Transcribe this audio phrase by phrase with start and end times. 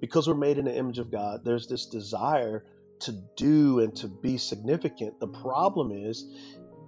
[0.00, 2.64] because we're made in the image of God, there's this desire
[3.00, 5.18] to do and to be significant.
[5.20, 6.26] The problem is,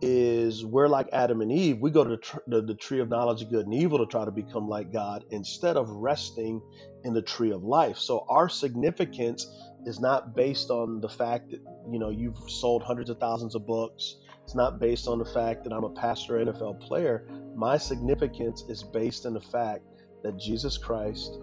[0.02, 1.78] is we're like Adam and Eve.
[1.78, 4.06] We go to the, tr- the, the tree of knowledge of good and evil to
[4.06, 6.60] try to become like God instead of resting
[7.04, 7.96] in the tree of life.
[7.98, 9.46] So our significance
[9.86, 11.60] is not based on the fact that
[11.90, 14.16] you know you've sold hundreds of thousands of books.
[14.42, 17.28] It's not based on the fact that I'm a pastor NFL player.
[17.54, 19.84] My significance is based in the fact
[20.24, 21.38] that Jesus Christ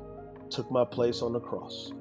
[0.50, 1.92] took my place on the cross,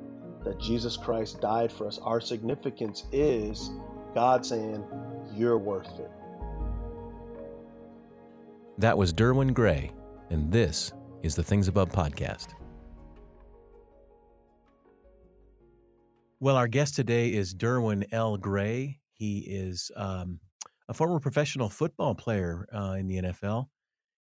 [0.45, 1.99] that Jesus Christ died for us.
[1.99, 3.71] Our significance is
[4.15, 4.85] God saying,
[5.35, 6.11] You're worth it.
[8.79, 9.91] That was Derwin Gray,
[10.31, 10.93] and this
[11.23, 12.55] is the Things Above podcast.
[16.41, 18.37] Well, our guest today is Derwin L.
[18.37, 19.01] Gray.
[19.15, 20.39] He is um,
[20.89, 23.67] a former professional football player uh, in the NFL,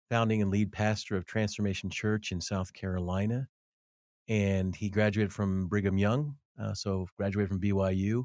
[0.09, 3.47] founding and lead pastor of Transformation Church in South Carolina.
[4.31, 8.25] And he graduated from Brigham Young, uh, so graduated from BYU,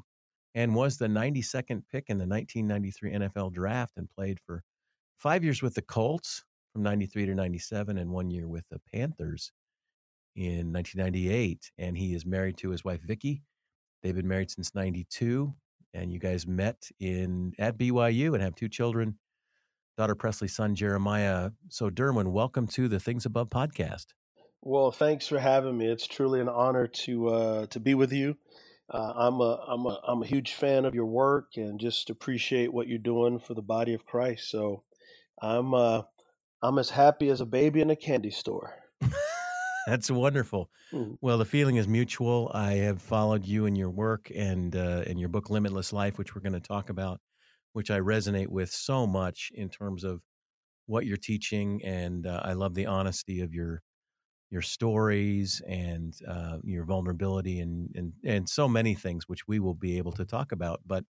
[0.54, 4.62] and was the 92nd pick in the 1993 NFL draft and played for
[5.18, 9.52] five years with the Colts from 93 to 97 and one year with the Panthers
[10.36, 11.72] in 1998.
[11.78, 13.42] And he is married to his wife, Vicky
[14.02, 15.52] They've been married since 92
[15.94, 19.18] and you guys met in at BYU and have two children,
[19.96, 21.50] daughter Presley, son Jeremiah.
[21.70, 24.06] So Derwin, welcome to the Things Above podcast.
[24.68, 25.86] Well, thanks for having me.
[25.86, 28.36] It's truly an honor to uh, to be with you.
[28.90, 32.72] Uh, I'm a I'm a I'm a huge fan of your work and just appreciate
[32.72, 34.50] what you're doing for the body of Christ.
[34.50, 34.82] So
[35.40, 36.02] I'm uh,
[36.64, 38.74] I'm as happy as a baby in a candy store.
[39.86, 40.68] That's wonderful.
[40.92, 41.16] Mm.
[41.20, 42.50] Well, the feeling is mutual.
[42.52, 46.34] I have followed you and your work and uh, and your book Limitless Life, which
[46.34, 47.20] we're going to talk about,
[47.72, 50.22] which I resonate with so much in terms of
[50.86, 53.82] what you're teaching, and uh, I love the honesty of your
[54.50, 59.74] your stories and uh, your vulnerability and, and and so many things, which we will
[59.74, 60.80] be able to talk about.
[60.86, 61.04] But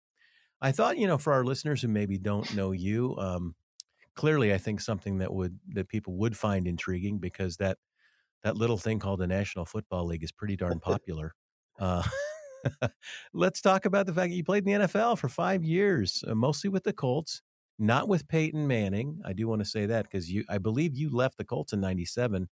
[0.61, 3.55] I thought, you know, for our listeners who maybe don't know you, um,
[4.15, 7.77] clearly, I think something that would that people would find intriguing because that
[8.43, 11.33] that little thing called the National Football League is pretty darn popular.
[11.79, 12.03] Uh,
[13.33, 16.35] let's talk about the fact that you played in the NFL for five years, uh,
[16.35, 17.41] mostly with the Colts,
[17.77, 19.19] not with Peyton Manning.
[19.25, 21.81] I do want to say that because you, I believe you left the Colts in
[21.81, 22.47] '97,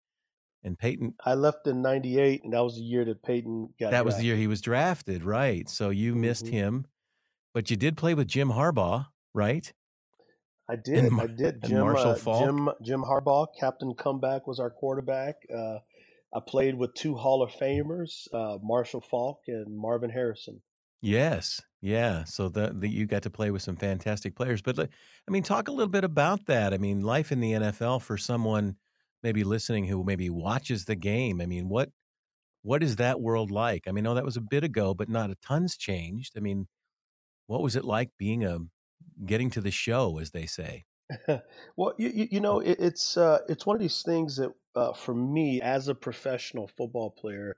[0.64, 1.14] and Peyton.
[1.26, 3.88] I left in '98, and that was the year that Peyton got.
[3.88, 4.06] That drafted.
[4.06, 5.70] was the year he was drafted, right?
[5.70, 6.22] So you mm-hmm.
[6.22, 6.86] missed him,
[7.54, 9.72] but you did play with Jim Harbaugh, right?
[10.70, 11.12] I did.
[11.14, 11.64] I did.
[11.64, 12.40] Jim, Marshall uh.
[12.40, 15.36] Jim Jim Harbaugh, Captain Comeback, was our quarterback.
[15.54, 15.78] Uh,
[16.34, 20.62] I played with two Hall of Famers, uh, Marshall Faulk and Marvin Harrison.
[21.02, 22.24] Yes, yeah.
[22.26, 24.62] So that you got to play with some fantastic players.
[24.62, 26.74] But I mean, talk a little bit about that.
[26.74, 28.76] I mean, life in the NFL for someone
[29.24, 31.42] maybe listening who maybe watches the game.
[31.42, 31.90] I mean, what
[32.62, 33.88] what is that world like?
[33.88, 36.34] I mean, no, that was a bit ago, but not a ton's changed.
[36.38, 36.68] I mean,
[37.48, 38.60] what was it like being a
[39.26, 40.86] getting to the show, as they say?
[41.78, 45.14] well, you, you know, it, it's uh, it's one of these things that uh, for
[45.14, 47.56] me as a professional football player,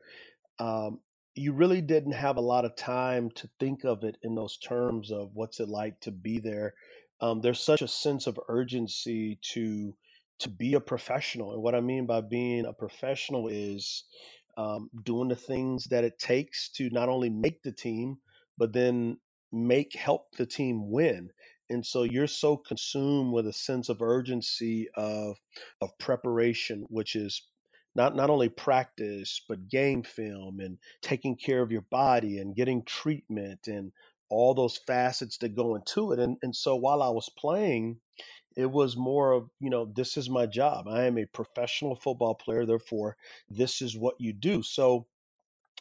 [0.60, 1.00] um,
[1.36, 5.12] you really didn't have a lot of time to think of it in those terms
[5.12, 6.74] of what's it like to be there.
[7.22, 9.96] Um, there's such a sense of urgency to
[10.42, 14.04] to be a professional, and what I mean by being a professional is
[14.58, 18.18] um, doing the things that it takes to not only make the team,
[18.58, 19.18] but then
[19.52, 21.30] make help the team win.
[21.70, 25.38] And so you're so consumed with a sense of urgency of
[25.82, 27.48] of preparation which is
[27.96, 32.84] not not only practice but game film and taking care of your body and getting
[32.84, 33.92] treatment and
[34.30, 36.20] all those facets that go into it.
[36.20, 38.00] And and so while I was playing
[38.58, 42.36] it was more of you know this is my job I am a professional football
[42.36, 43.18] player therefore
[43.50, 45.08] this is what you do so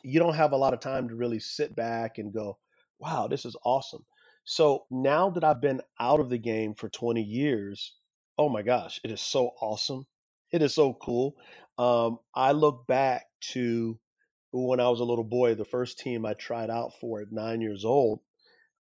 [0.02, 2.58] you don't have a lot of time to really sit back and go
[3.00, 4.04] wow, this is awesome.
[4.44, 7.94] So now that I've been out of the game for 20 years,
[8.38, 10.06] oh my gosh, it is so awesome.
[10.52, 11.34] It is so cool.
[11.78, 13.98] Um, I look back to
[14.52, 17.60] when I was a little boy, the first team I tried out for at nine
[17.60, 18.20] years old,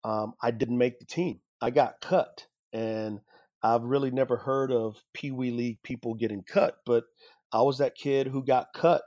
[0.04, 1.42] um, I didn't make the team.
[1.62, 2.46] I got cut.
[2.74, 3.20] And
[3.64, 7.06] I've really never heard of Pee Wee League people getting cut, but
[7.52, 9.02] I was that kid who got cut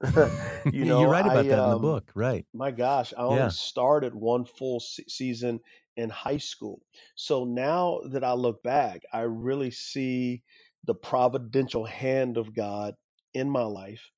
[0.72, 2.46] you know, you write about I, that um, in the um, book, right?
[2.52, 3.48] My gosh, I only yeah.
[3.48, 5.60] started one full se- season
[5.96, 6.80] in high school.
[7.14, 10.42] So now that I look back, I really see
[10.84, 12.94] the providential hand of God
[13.34, 14.10] in my life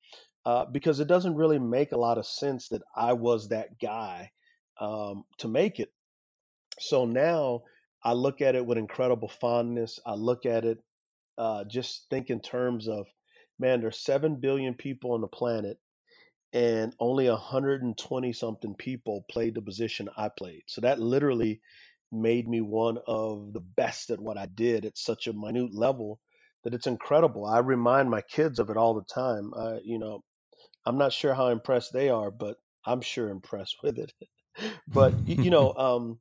[0.45, 4.31] uh, because it doesn't really make a lot of sense that I was that guy
[4.79, 5.89] um, to make it.
[6.79, 7.63] So now
[8.03, 9.99] I look at it with incredible fondness.
[10.05, 10.79] I look at it
[11.37, 13.07] uh, just think in terms of
[13.59, 15.77] man, there's 7 billion people on the planet,
[16.53, 20.63] and only 120 something people played the position I played.
[20.67, 21.61] So that literally
[22.11, 26.19] made me one of the best at what I did at such a minute level
[26.63, 27.45] that it's incredible.
[27.45, 29.53] I remind my kids of it all the time.
[29.55, 30.23] I, you know,
[30.85, 34.13] I'm not sure how impressed they are, but I'm sure impressed with it.
[34.87, 36.19] but you know, um,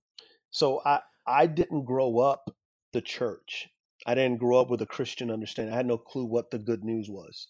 [0.50, 2.50] so I I didn't grow up
[2.92, 3.68] the church.
[4.06, 5.74] I didn't grow up with a Christian understanding.
[5.74, 7.48] I had no clue what the good news was,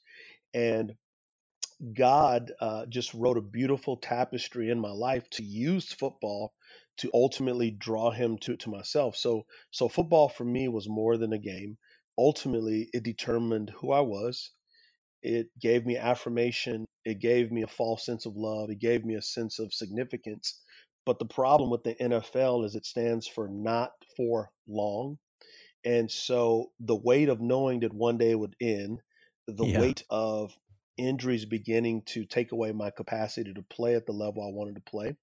[0.55, 0.95] and
[1.95, 6.55] God uh, just wrote a beautiful tapestry in my life to use football
[6.99, 9.17] to ultimately draw him to to myself.
[9.17, 11.79] So so football for me was more than a game.
[12.19, 14.53] Ultimately, it determined who I was.
[15.23, 16.87] It gave me affirmation.
[17.05, 18.71] It gave me a false sense of love.
[18.71, 20.63] It gave me a sense of significance.
[21.05, 25.19] But the problem with the NFL is it stands for not for long.
[25.85, 29.01] And so the weight of knowing that one day it would end,
[29.47, 29.67] the Yeah.
[29.67, 30.57] weight of
[30.99, 34.83] injuries beginning to take away my capacity to play at the level I wanted to
[34.83, 35.17] play,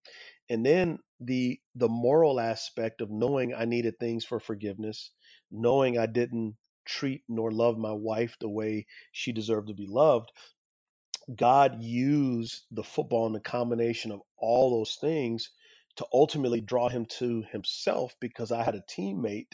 [0.50, 5.12] and then the the moral aspect of knowing I needed things for forgiveness,
[5.52, 10.32] knowing I didn't treat nor love my wife the way she deserved to be loved.
[11.36, 15.52] God used the football and the combination of all those things
[16.00, 19.52] to ultimately draw him to himself because I had a teammate.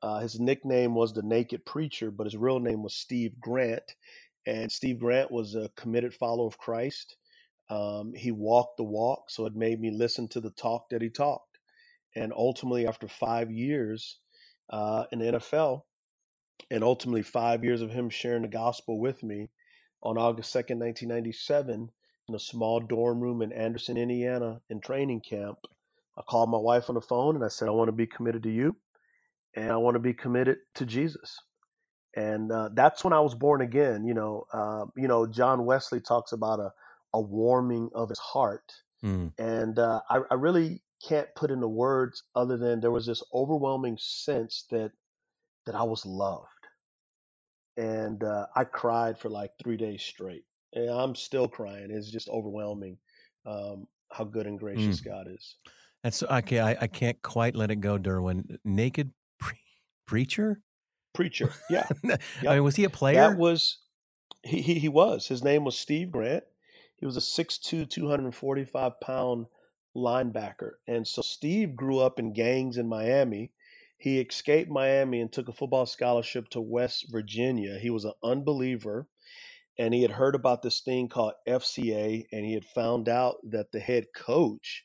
[0.00, 3.94] Uh, his nickname was the Naked Preacher, but his real name was Steve Grant.
[4.46, 7.14] And Steve Grant was a committed follower of Christ.
[7.68, 11.10] Um, he walked the walk, so it made me listen to the talk that he
[11.10, 11.58] talked.
[12.16, 14.18] And ultimately, after five years
[14.70, 15.82] uh, in the NFL,
[16.70, 19.50] and ultimately five years of him sharing the gospel with me,
[20.02, 21.90] on August 2nd, 1997,
[22.28, 25.58] in a small dorm room in Anderson, Indiana, in training camp,
[26.18, 28.42] I called my wife on the phone and I said, I want to be committed
[28.44, 28.76] to you
[29.56, 31.38] and I want to be committed to Jesus.
[32.16, 34.04] And uh, that's when I was born again.
[34.04, 36.70] You know, uh, you know, John Wesley talks about a,
[37.14, 38.72] a warming of his heart.
[39.02, 39.32] Mm.
[39.38, 43.96] And uh, I, I really can't put into words other than there was this overwhelming
[44.00, 44.92] sense that
[45.66, 46.48] that I was loved
[47.76, 50.44] and uh, I cried for like three days straight.
[50.74, 51.90] And I'm still crying.
[51.90, 52.98] It's just overwhelming
[53.46, 55.04] um, how good and gracious Mm.
[55.04, 55.56] God is.
[56.02, 56.60] That's okay.
[56.60, 58.58] I, I can't quite let it go, Derwin.
[58.64, 59.58] Naked pre-
[60.06, 60.60] preacher?
[61.14, 63.36] Preacher, yeah, I mean, was he a That player?
[63.36, 63.78] was
[64.42, 64.78] he, he.
[64.80, 65.28] He was.
[65.28, 66.44] His name was Steve Grant.
[66.96, 69.46] He was a 6'2", 245 pound
[69.96, 73.52] linebacker, and so Steve grew up in gangs in Miami.
[73.98, 77.78] He escaped Miami and took a football scholarship to West Virginia.
[77.78, 79.08] He was an unbeliever.
[79.78, 83.72] and he had heard about this thing called FCA, and he had found out that
[83.72, 84.84] the head coach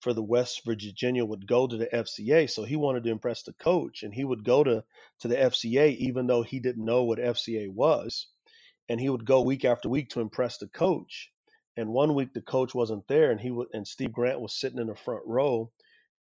[0.00, 2.48] for the West Virginia would go to the FCA.
[2.48, 4.84] So he wanted to impress the coach, and he would go to
[5.20, 8.28] to the FCA even though he didn't know what FCA was,
[8.88, 11.30] and he would go week after week to impress the coach.
[11.76, 14.78] And one week the coach wasn't there, and he would, and Steve Grant was sitting
[14.78, 15.70] in the front row,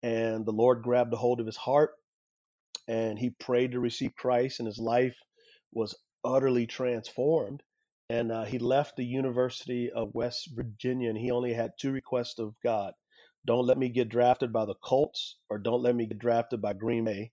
[0.02, 1.92] and the Lord grabbed a hold of his heart,
[2.88, 5.18] and he prayed to receive Christ, and his life
[5.72, 7.64] was utterly transformed.
[8.10, 12.40] And uh, he left the University of West Virginia, and he only had two requests
[12.40, 12.94] of God:
[13.46, 16.74] "Don't let me get drafted by the Colts, or don't let me get drafted by
[16.74, 17.32] Green Bay."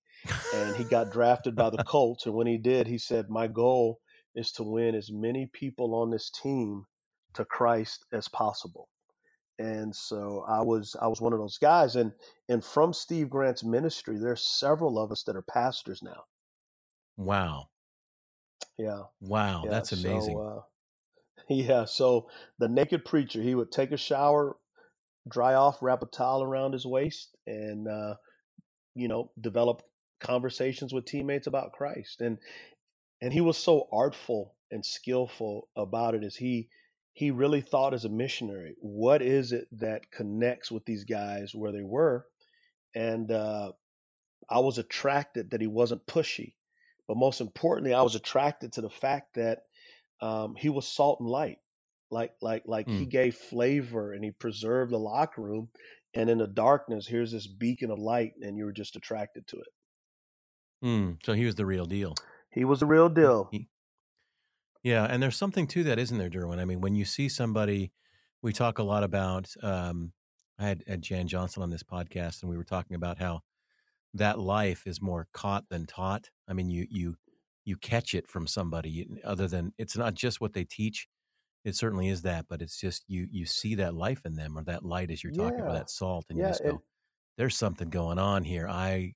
[0.55, 4.01] And he got drafted by the Colts, and when he did, he said, "My goal
[4.35, 6.87] is to win as many people on this team
[7.35, 8.89] to Christ as possible."
[9.59, 12.13] And so I was I was one of those guys, and
[12.49, 16.25] and from Steve Grant's ministry, there's several of us that are pastors now.
[17.17, 17.69] wow.
[18.79, 19.63] Yeah, Wow.
[19.65, 19.71] yeah.
[19.71, 20.37] That's amazing.
[20.37, 20.63] So uh,
[21.49, 24.57] yeah, so the naked preacher, he would take a shower,
[25.29, 28.15] dry off, wrap a towel around his waist, and uh,
[28.95, 29.83] you know, develop
[30.21, 32.21] conversations with teammates about Christ.
[32.21, 32.39] And
[33.23, 36.69] and he was so artful and skillful about it as he
[37.13, 41.73] he really thought as a missionary, what is it that connects with these guys where
[41.73, 42.25] they were?
[42.95, 43.73] And uh,
[44.49, 46.55] I was attracted that he wasn't pushy,
[47.09, 49.65] but most importantly, I was attracted to the fact that
[50.21, 51.59] um, he was salt and light.
[52.11, 53.11] Like like like he Mm.
[53.11, 55.69] gave flavor and he preserved the locker room.
[56.15, 59.59] And in the darkness, here's this beacon of light, and you were just attracted to
[59.59, 59.69] it.
[60.85, 61.25] Mm.
[61.25, 62.15] So he was the real deal.
[62.53, 63.49] He was the real deal.
[63.53, 63.69] he,
[64.83, 65.05] yeah.
[65.05, 66.59] And there's something to that, isn't there, Derwin?
[66.59, 67.93] I mean, when you see somebody,
[68.43, 70.13] we talk a lot about, um,
[70.59, 73.43] I had, had Jan Johnson on this podcast, and we were talking about how
[74.15, 76.31] that life is more caught than taught.
[76.49, 77.17] I mean, you, you,
[77.65, 81.07] you catch it from somebody other than it's not just what they teach.
[81.65, 84.65] It certainly is that, but it's just you, you see that life in them or
[84.65, 86.83] that light as you're talking about Yeah, that salt and you just go,
[87.37, 88.69] there's something going on here.
[88.69, 89.15] I,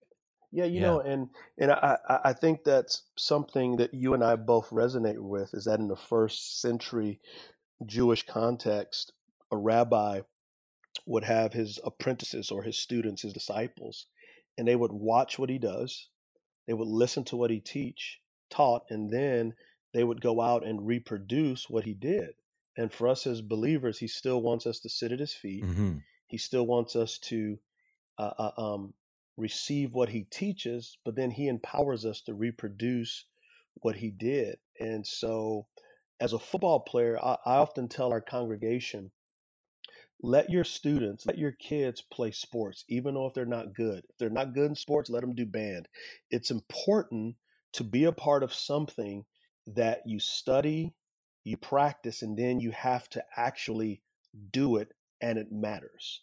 [0.52, 0.80] yeah, you yeah.
[0.80, 5.54] know, and and I I think that's something that you and I both resonate with
[5.54, 7.20] is that in the first century
[7.86, 9.12] Jewish context,
[9.50, 10.20] a rabbi
[11.06, 14.06] would have his apprentices or his students, his disciples,
[14.58, 16.08] and they would watch what he does.
[16.66, 18.20] They would listen to what he teach,
[18.50, 19.54] taught, and then
[19.94, 22.34] they would go out and reproduce what he did.
[22.76, 25.64] And for us as believers, he still wants us to sit at his feet.
[25.64, 25.98] Mm-hmm.
[26.26, 27.58] He still wants us to
[28.18, 28.94] uh, uh, um,
[29.36, 33.24] receive what he teaches, but then he empowers us to reproduce
[33.74, 34.56] what he did.
[34.80, 35.66] And so,
[36.20, 39.12] as a football player, I, I often tell our congregation
[40.20, 44.04] let your students, let your kids play sports, even though if they're not good.
[44.08, 45.86] If they're not good in sports, let them do band.
[46.30, 47.36] It's important
[47.74, 49.24] to be a part of something
[49.66, 50.94] that you study,
[51.44, 54.02] you practice, and then you have to actually
[54.52, 54.88] do it
[55.20, 56.22] and it matters.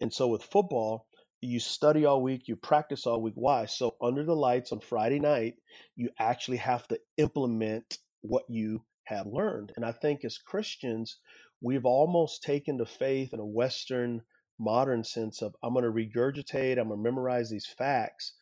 [0.00, 1.06] And so with football,
[1.40, 3.34] you study all week, you practice all week.
[3.36, 3.66] Why?
[3.66, 5.54] So under the lights on Friday night,
[5.96, 9.72] you actually have to implement what you have learned.
[9.76, 11.18] And I think as Christians,
[11.60, 14.22] we've almost taken the faith in a Western
[14.58, 18.34] modern sense of I'm going to regurgitate, I'm going to memorize these facts,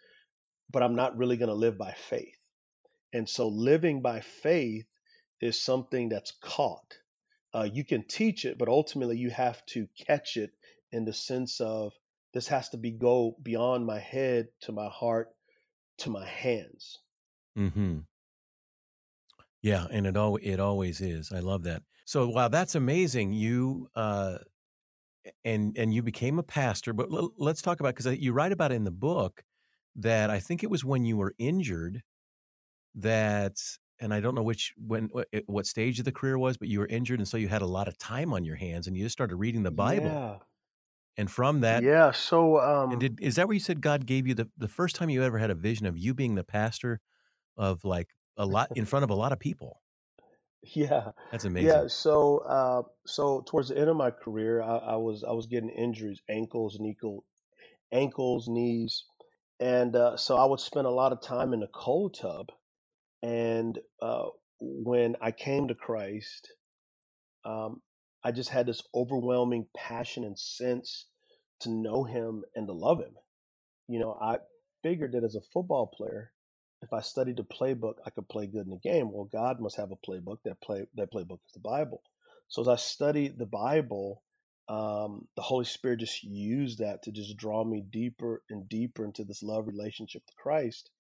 [0.71, 2.40] but I'm not really going to live by faith.
[3.13, 4.87] And so living by faith
[5.41, 6.99] is something that's caught.
[7.53, 10.53] Uh, you can teach it, but ultimately you have to catch it
[10.93, 11.93] in the sense of
[12.33, 15.29] this has to be go beyond my head to my heart
[15.99, 16.99] to my hands.
[17.57, 18.01] Hmm.
[19.63, 21.33] Yeah, and it al it always is.
[21.33, 21.83] I love that.
[22.07, 23.33] So wow, that's amazing.
[23.33, 24.39] You uh,
[25.45, 26.93] and and you became a pastor.
[26.93, 29.45] But l- let's talk about because you write about in the book
[29.97, 32.03] that I think it was when you were injured
[32.97, 33.57] that
[34.01, 35.11] and I don't know which when
[35.47, 37.67] what stage of the career was, but you were injured, and so you had a
[37.67, 40.07] lot of time on your hands, and you just started reading the Bible.
[40.07, 40.37] Yeah.
[41.17, 42.13] And from that, Yeah.
[42.13, 44.97] So um, and did is that where you said God gave you the the first
[44.97, 47.01] time you ever had a vision of you being the pastor
[47.59, 49.83] of like a lot in front of a lot of people?
[50.63, 51.11] yeah.
[51.31, 51.69] That's amazing.
[51.69, 55.47] Yeah, so uh so towards the end of my career, I, I was I was
[55.47, 57.25] getting injuries, ankles, ankle,
[57.93, 59.05] ankles, knees,
[59.59, 62.47] and uh, so I would spend a lot of time in the cold tub.
[63.23, 64.29] And uh,
[64.61, 66.53] when I came to Christ,
[67.45, 67.83] um,
[68.25, 71.07] I just had this overwhelming passion and sense
[71.63, 73.15] to know Him and to love Him.
[73.89, 74.39] You know, I
[74.83, 76.33] figured that as a football player,
[76.83, 79.13] if I studied the playbook, I could play good in the game.
[79.13, 80.39] Well, God must have a playbook.
[80.45, 82.03] That play that playbook is the Bible.
[82.49, 84.23] So as I studied the Bible,
[84.69, 89.25] um, the Holy Spirit just used that to just draw me deeper and deeper into
[89.25, 90.91] this love relationship with Christ.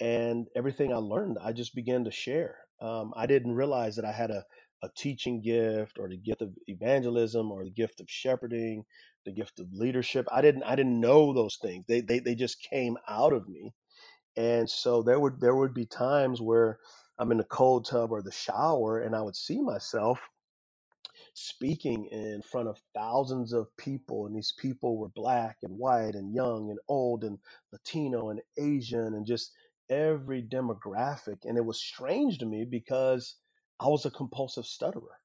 [0.00, 2.58] And everything I learned, I just began to share.
[2.80, 4.44] Um, I didn't realize that I had a,
[4.82, 8.84] a teaching gift or the gift of evangelism or the gift of shepherding,
[9.26, 10.26] the gift of leadership.
[10.32, 11.84] I didn't I didn't know those things.
[11.88, 13.72] They they, they just came out of me
[14.36, 16.80] and so there would there would be times where
[17.20, 20.20] I'm in the cold tub or the shower and I would see myself
[21.34, 26.34] speaking in front of thousands of people and these people were black and white and
[26.34, 27.38] young and old and
[27.72, 29.52] Latino and Asian and just
[29.90, 33.36] every demographic and it was strange to me because
[33.80, 35.20] I was a compulsive stutterer.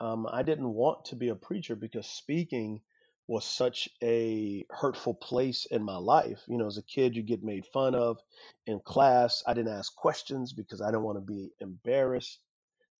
[0.00, 2.80] Um, I didn't want to be a preacher because speaking
[3.28, 6.40] was such a hurtful place in my life.
[6.48, 8.18] You know, as a kid, you get made fun of
[8.66, 9.42] in class.
[9.46, 12.40] I didn't ask questions because I didn't want to be embarrassed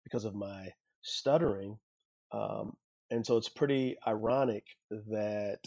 [0.05, 0.69] because of my
[1.03, 1.79] stuttering.
[2.31, 2.77] Um,
[3.11, 5.59] and so it's pretty ironic that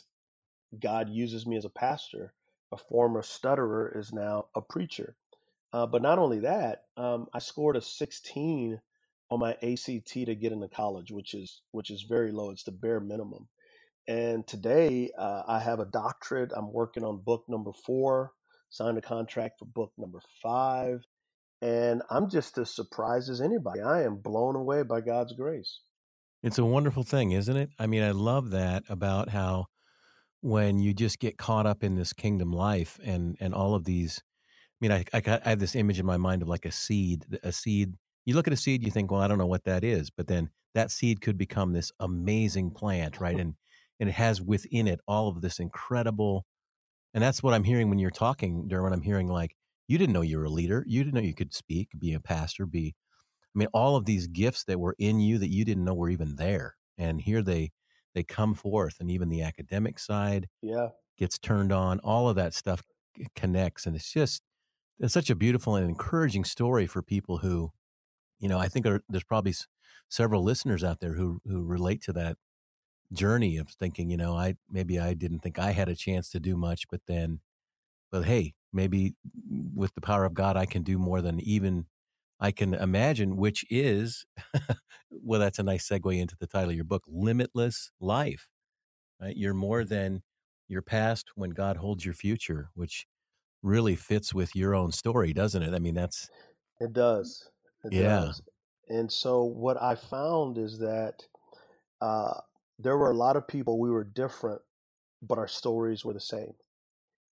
[0.79, 2.33] God uses me as a pastor.
[2.71, 5.15] A former stutterer is now a preacher.
[5.75, 8.79] Uh, but not only that, um, I scored a 16
[9.29, 12.51] on my ACT to get into college, which is which is very low.
[12.51, 13.49] It's the bare minimum.
[14.07, 16.53] And today uh, I have a doctorate.
[16.55, 18.31] I'm working on book number four,
[18.69, 21.03] signed a contract for book number five.
[21.61, 23.81] And I'm just as surprised as anybody.
[23.81, 25.81] I am blown away by God's grace.
[26.41, 27.71] It's a wonderful thing, isn't it?
[27.77, 29.65] I mean, I love that about how
[30.39, 34.23] when you just get caught up in this kingdom life and and all of these.
[34.81, 36.71] I mean, I I, got, I have this image in my mind of like a
[36.71, 37.25] seed.
[37.43, 37.95] A seed.
[38.25, 40.27] You look at a seed, you think, well, I don't know what that is, but
[40.27, 43.35] then that seed could become this amazing plant, right?
[43.35, 43.41] Uh-huh.
[43.41, 43.55] And
[43.99, 46.45] and it has within it all of this incredible
[47.13, 49.55] and that's what i'm hearing when you're talking derwin i'm hearing like
[49.87, 52.19] you didn't know you were a leader you didn't know you could speak be a
[52.19, 52.95] pastor be
[53.55, 56.09] i mean all of these gifts that were in you that you didn't know were
[56.09, 57.71] even there and here they
[58.13, 60.89] they come forth and even the academic side Yeah.
[61.17, 62.83] gets turned on all of that stuff
[63.35, 64.41] connects and it's just
[64.99, 67.71] it's such a beautiful and encouraging story for people who
[68.39, 69.67] you know i think are, there's probably s-
[70.09, 72.37] several listeners out there who who relate to that
[73.13, 76.39] journey of thinking, you know, I maybe I didn't think I had a chance to
[76.39, 77.39] do much, but then,
[78.11, 79.15] but hey, maybe
[79.73, 81.85] with the power of God, I can do more than even
[82.39, 84.25] I can imagine, which is,
[85.09, 88.47] well, that's a nice segue into the title of your book, Limitless Life.
[89.21, 89.35] Right?
[89.37, 90.23] You're more than
[90.67, 93.05] your past when God holds your future, which
[93.65, 95.75] really fits with your own story, doesn't it?
[95.75, 96.29] I mean, that's
[96.79, 97.49] It does.
[97.83, 98.41] It yeah, does.
[98.89, 101.23] And so what I found is that
[102.01, 102.41] uh,
[102.79, 104.61] there were a lot of people we were different,
[105.21, 106.53] but our stories were the same.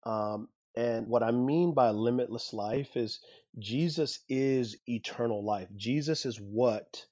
[0.05, 3.20] Um, and what I mean by limitless life is
[3.60, 5.70] Jesus is eternal life.
[5.75, 7.05] Jesus is what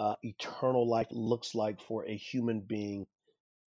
[0.00, 3.06] uh, eternal life looks like for a human being.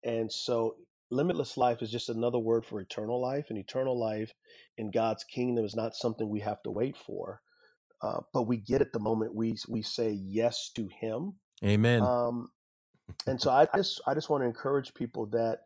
[0.03, 0.75] And so,
[1.09, 3.45] limitless life is just another word for eternal life.
[3.49, 4.31] And eternal life
[4.77, 7.41] in God's kingdom is not something we have to wait for,
[8.01, 11.33] uh, but we get it the moment we we say yes to Him.
[11.63, 12.01] Amen.
[12.01, 12.49] Um,
[13.27, 15.59] and so, I just I just want to encourage people that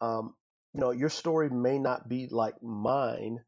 [0.00, 0.34] um,
[0.74, 3.38] you know your story may not be like mine,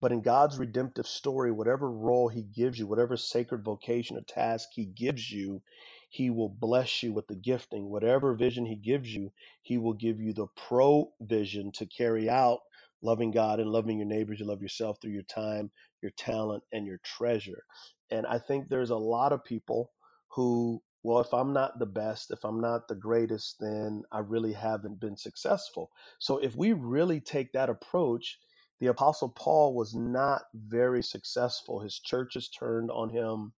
[0.00, 4.68] but in God's redemptive story, whatever role He gives you, whatever sacred vocation or task
[4.74, 5.62] He gives you,
[6.10, 7.90] He will bless you with the gifting.
[7.90, 12.60] Whatever vision He gives you, He will give you the provision to carry out
[13.02, 14.40] loving God and loving your neighbors.
[14.40, 17.64] You love yourself through your time, your talent, and your treasure.
[18.12, 19.92] And I think there's a lot of people
[20.30, 24.54] who, well, if I'm not the best, if I'm not the greatest, then I really
[24.54, 25.90] haven't been successful.
[26.20, 28.38] So if we really take that approach,
[28.80, 31.80] the Apostle Paul was not very successful.
[31.80, 33.54] His churches turned on him.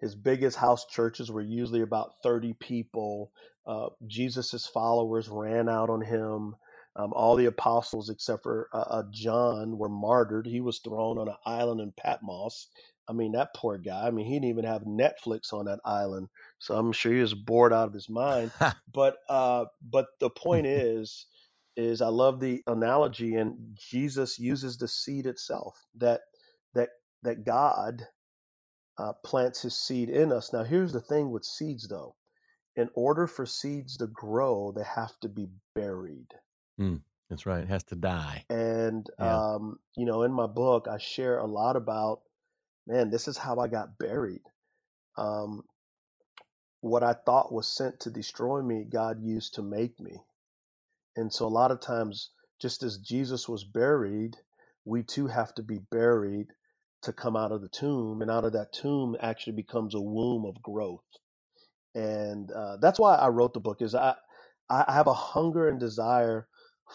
[0.00, 3.32] His biggest house churches were usually about 30 people.
[3.66, 6.56] Uh, Jesus' followers ran out on him.
[6.96, 10.46] Um, all the apostles, except for uh, uh, John, were martyred.
[10.46, 12.68] He was thrown on an island in Patmos.
[13.08, 14.06] I mean, that poor guy.
[14.06, 17.34] I mean, he didn't even have Netflix on that island, so I'm sure he was
[17.34, 18.52] bored out of his mind.
[18.92, 21.26] but uh, but the point is,
[21.76, 26.22] is I love the analogy, and Jesus uses the seed itself that
[26.74, 26.90] that
[27.22, 28.06] that God
[28.98, 30.52] uh, plants His seed in us.
[30.52, 32.16] Now, here's the thing with seeds, though.
[32.76, 36.28] In order for seeds to grow, they have to be buried.
[36.80, 37.62] Mm, that's right.
[37.62, 38.46] It has to die.
[38.50, 39.42] And Yeah.
[39.54, 42.22] um, you know, in my book, I share a lot about,
[42.86, 44.42] man, this is how I got buried.
[45.16, 45.62] Um,
[46.80, 50.20] what I thought was sent to destroy me, God used to make me.
[51.16, 52.30] And so a lot of times,
[52.60, 54.36] just as Jesus was buried,
[54.84, 56.48] we too have to be buried
[57.04, 58.22] to come out of the tomb.
[58.22, 61.04] And out of that tomb actually becomes a womb of growth.
[61.94, 64.14] And uh, that's why I wrote the book is I,
[64.68, 66.48] I have a hunger and desire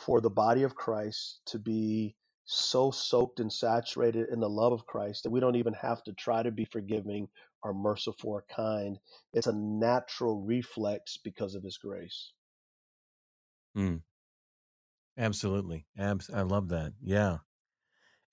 [0.06, 4.86] for the body of Christ to be so soaked and saturated in the love of
[4.86, 7.28] Christ that we don't even have to try to be forgiving
[7.64, 8.98] or merciful or kind.
[9.34, 12.32] It's a natural reflex because of his grace.
[13.78, 14.02] Mm,
[15.18, 15.86] absolutely.
[15.98, 16.94] Abs- I love that.
[17.02, 17.38] Yeah.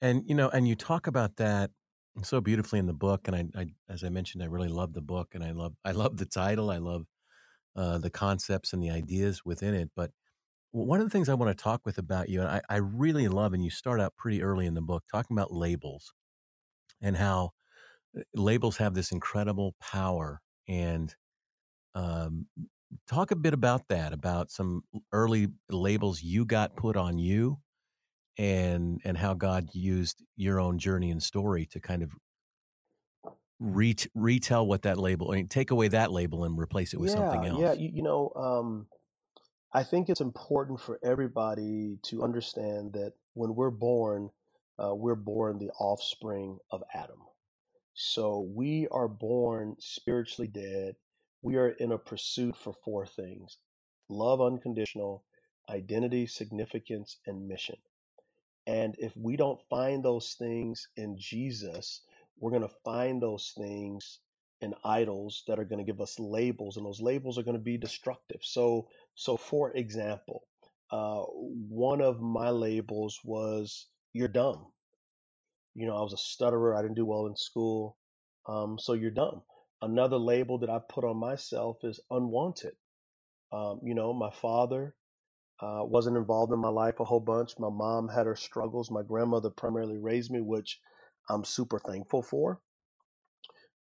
[0.00, 1.70] And, you know, and you talk about that
[2.22, 3.28] so beautifully in the book.
[3.28, 5.92] And I, I as I mentioned, I really love the book and I love, I
[5.92, 6.70] love the title.
[6.70, 7.06] I love
[7.76, 9.90] uh, the concepts and the ideas within it.
[9.96, 10.12] But
[10.72, 13.28] one of the things I want to talk with about you, and I, I really
[13.28, 16.14] love, and you start out pretty early in the book talking about labels
[17.00, 17.52] and how
[18.18, 20.40] uh, labels have this incredible power.
[20.68, 21.14] And
[21.94, 22.46] um,
[23.08, 27.58] talk a bit about that, about some early labels you got put on you,
[28.38, 32.12] and and how God used your own journey and story to kind of
[33.58, 37.10] ret- retell what that label, I mean, take away that label and replace it with
[37.10, 37.60] something else.
[37.60, 37.72] yeah.
[37.72, 38.86] You, you know, um,
[39.72, 44.30] I think it's important for everybody to understand that when we're born,
[44.78, 47.18] uh, we're born the offspring of Adam.
[47.94, 50.96] So we are born spiritually dead.
[51.42, 53.58] We are in a pursuit for four things
[54.08, 55.24] love unconditional,
[55.68, 57.76] identity, significance, and mission.
[58.66, 62.02] And if we don't find those things in Jesus,
[62.38, 64.20] we're going to find those things
[64.60, 67.62] in idols that are going to give us labels, and those labels are going to
[67.62, 68.40] be destructive.
[68.42, 70.42] So, so for example,
[70.90, 74.66] uh, one of my labels was "you're dumb."
[75.74, 76.74] You know, I was a stutterer.
[76.74, 77.98] I didn't do well in school,
[78.48, 79.42] um, so you're dumb.
[79.82, 82.74] Another label that I put on myself is unwanted.
[83.52, 84.94] Um, you know, my father
[85.60, 87.58] uh, wasn't involved in my life a whole bunch.
[87.58, 88.90] My mom had her struggles.
[88.90, 90.80] My grandmother primarily raised me, which
[91.30, 92.60] I'm super thankful for.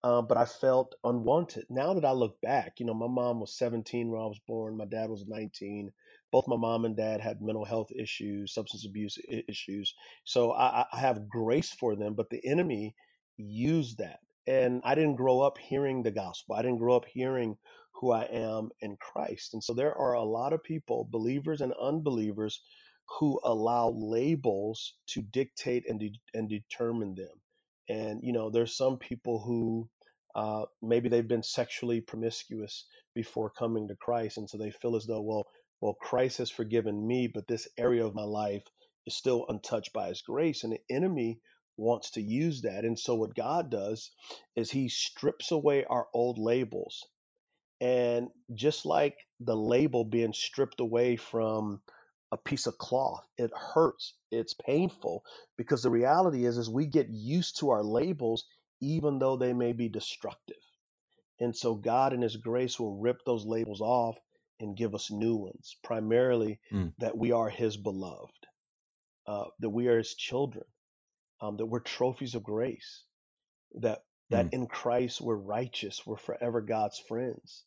[0.04, 1.66] Uh, but I felt unwanted.
[1.70, 4.78] Now that I look back, you know, my mom was 17 when I was born.
[4.78, 5.94] My dad was 19.
[6.32, 9.94] Both my mom and dad had mental health issues, substance abuse issues.
[10.26, 12.96] So I, I I have grace for them, but the enemy
[13.38, 14.20] used that.
[14.48, 16.56] And I didn't grow up hearing the gospel.
[16.56, 17.58] I didn't grow up hearing
[18.04, 19.54] who I am in Christ.
[19.54, 22.62] And so there are a lot of people, believers and unbelievers,
[23.20, 27.42] who allow labels to dictate and, de- and determine them.
[27.88, 29.90] And you know, there's some people who
[30.36, 32.86] uh, maybe they've been sexually promiscuous
[33.16, 35.46] before coming to Christ, and so they feel as though, well,
[35.80, 38.64] well, Christ has forgiven me, but this area of my life
[39.06, 41.40] is still untouched by His grace, and the enemy
[41.78, 42.84] wants to use that.
[42.84, 44.12] And so, what God does
[44.58, 47.06] is He strips away our old labels,
[47.84, 51.82] and just like the label being stripped away from
[52.34, 53.26] a piece of cloth.
[53.38, 54.16] It hurts.
[54.32, 55.24] It's painful
[55.58, 58.46] because the reality is is we get used to our labels
[58.82, 60.58] even though they may be destructive.
[61.40, 64.18] And so God in his grace will rip those labels off
[64.60, 66.94] and give us new ones, primarily Mm.
[67.00, 68.48] that we are his beloved,
[69.28, 70.66] uh, that we are his children,
[71.42, 73.06] um, that we're trophies of grace,
[73.76, 74.54] that that Mm.
[74.54, 77.66] in Christ we're righteous, we're forever God's friends.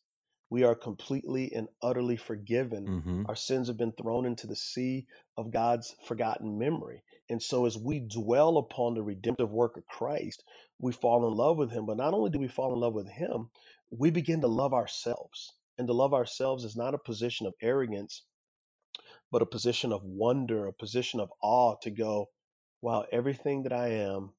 [0.49, 5.05] We are completely and utterly forgiven hmm our sins have been thrown into the sea
[5.35, 7.03] of God's forgotten memory.
[7.29, 10.43] And so, as we dwell upon the redemptive work of Christ,
[10.79, 11.85] we fall in love with Him.
[11.85, 13.49] But not only do we fall in love with Him,
[13.89, 15.51] we begin to love ourselves.
[15.77, 18.23] And to love ourselves is not a position of arrogance,
[19.31, 22.29] but a position of wonder, a position of awe to go,
[22.81, 24.33] wow, everything that I am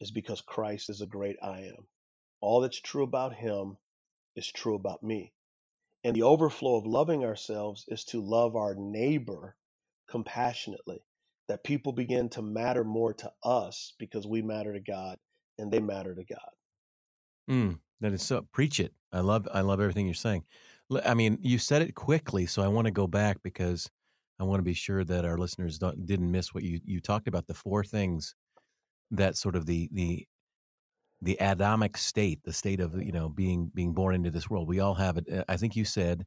[0.00, 1.88] is because Christ is a great I am.
[2.40, 3.76] All that's true about Him
[4.36, 5.32] is true about me.
[6.04, 9.56] And the overflow of loving ourselves is to love our neighbor
[10.08, 11.04] compassionately,
[11.48, 15.18] that people begin to matter more to us because we matter to God
[15.58, 16.50] and they matter to God.
[17.50, 17.78] Mm.
[18.00, 18.46] That is so.
[18.52, 18.92] Preach it.
[19.12, 19.46] I love.
[19.52, 20.44] I love everything you're saying.
[21.04, 23.90] I mean, you said it quickly, so I want to go back because
[24.40, 27.46] I want to be sure that our listeners didn't miss what you you talked about.
[27.46, 28.34] The four things
[29.10, 30.26] that sort of the the
[31.22, 34.68] the Adamic state, the state of you know being being born into this world.
[34.68, 35.30] We all have it.
[35.32, 36.26] Uh, I think you said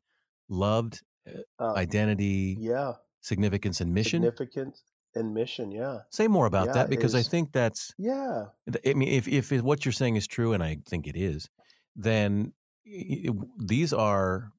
[0.50, 4.32] loved, uh, Uh, identity, yeah, significance, and mission.
[4.32, 4.84] significance
[5.16, 5.72] and mission.
[5.72, 7.94] Yeah, Say more about yeah, that because I think that's.
[7.98, 8.52] yeah,
[8.86, 11.50] I mean, if if what you're saying is true, and I think it is,
[11.96, 12.54] then
[12.88, 14.52] i- i- these are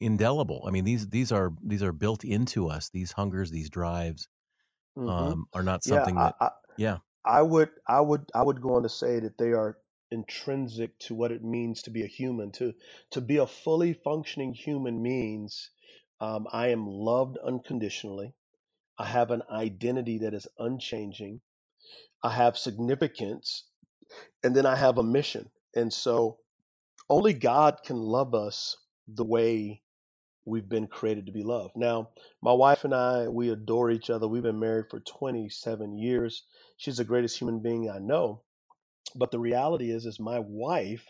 [0.00, 0.64] indelible.
[0.66, 2.90] I mean, these these are these are built into us.
[2.90, 4.28] These hungers, these drives,
[4.96, 6.08] hmm um, are not yeah.
[6.08, 6.36] something I, that.
[6.40, 6.98] I Yeah.
[7.28, 9.78] I would I would I would go on to say that they are
[10.12, 12.52] intrinsic to what it means to be a human.
[12.54, 12.74] To
[13.12, 15.70] to be a fully functioning human means
[16.20, 18.34] um, I am loved unconditionally.
[18.98, 21.42] I have an identity that is unchanging.
[22.22, 23.66] I have significance,
[24.44, 25.50] and then I have a mission.
[25.76, 26.38] And so
[27.10, 28.76] only God can love us
[29.08, 29.82] the way
[30.48, 31.76] we've been created to be loved.
[31.76, 32.10] Now,
[32.42, 34.28] my wife and I, we adore each other.
[34.28, 36.44] We've been married for 27 years.
[36.78, 38.42] She's the greatest human being I know.
[39.16, 41.06] But the reality is is my wife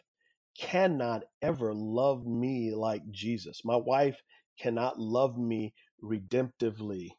[0.58, 3.62] cannot ever love me like Jesus.
[3.64, 4.20] My wife
[4.60, 5.74] cannot love me
[6.04, 7.10] redemptively.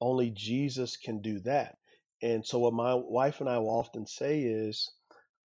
[0.00, 1.76] Only Jesus can do that.
[2.22, 4.90] And so what my wife and I will often say is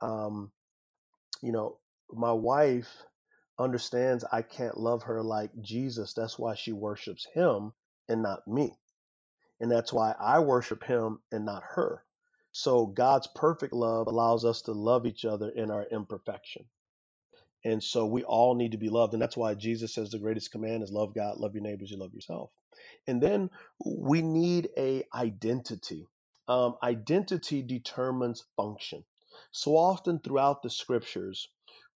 [0.02, 0.52] um,
[1.44, 1.80] you know,
[2.12, 2.90] my wife
[3.60, 6.14] understands I can't love her like Jesus.
[6.14, 7.74] That's why she worships him
[8.10, 8.78] and not me.
[9.60, 12.04] And that's why I worship him and not her.
[12.52, 16.66] So God's perfect love allows us to love each other in our imperfection.
[17.64, 19.14] And so we all need to be loved.
[19.14, 21.98] And that's why Jesus says the greatest command is love God, love your neighbors, you
[21.98, 22.50] love yourself.
[23.08, 23.50] And then
[23.86, 26.08] we need a identity.
[26.48, 29.04] Um, identity determines function.
[29.52, 31.50] So often throughout the scriptures,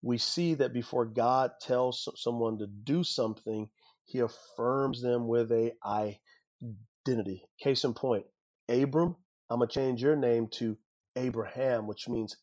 [0.06, 3.68] we see that before God tells someone to do something,
[4.04, 5.72] he affirms them with a
[7.06, 7.44] identity.
[7.60, 8.24] Case in point,
[8.68, 9.16] Abram,
[9.50, 10.78] I'm going to change your name to
[11.16, 12.36] Abraham, which means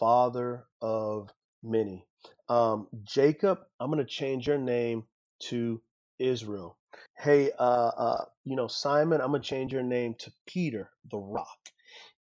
[0.00, 1.30] father of
[1.62, 2.04] many.
[2.48, 5.04] Um, Jacob, I'm going to change your name
[5.44, 5.80] to
[6.18, 6.78] Israel.
[7.16, 11.18] Hey, uh, uh, you know, Simon, I'm going to change your name to Peter, the
[11.18, 11.58] rock.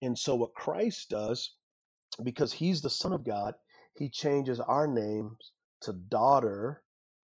[0.03, 1.55] And so, what Christ does,
[2.23, 3.55] because he's the Son of God,
[3.95, 5.53] he changes our names
[5.83, 6.83] to daughter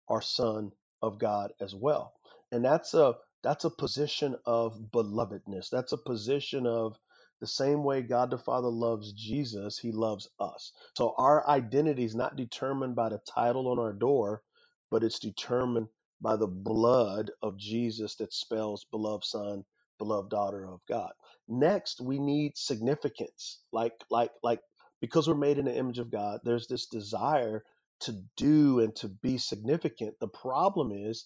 [0.10, 2.14] or son of God as well.
[2.54, 5.70] And that's a that's a position of belovedness.
[5.72, 6.98] That's a position of
[7.42, 10.74] the same way God the Father loves Jesus, he loves us.
[10.98, 14.44] So our identity is not determined by the title on our door,
[14.92, 15.90] but it's determined
[16.24, 19.66] by the blood of Jesus that spells beloved son,
[20.00, 21.12] beloved daughter of God.
[21.50, 23.62] Next, we need significance.
[23.74, 24.62] Like like like
[25.04, 27.66] because we're made in the image of God, there's this desire
[28.00, 30.16] to do and to be significant.
[30.22, 31.26] The problem is,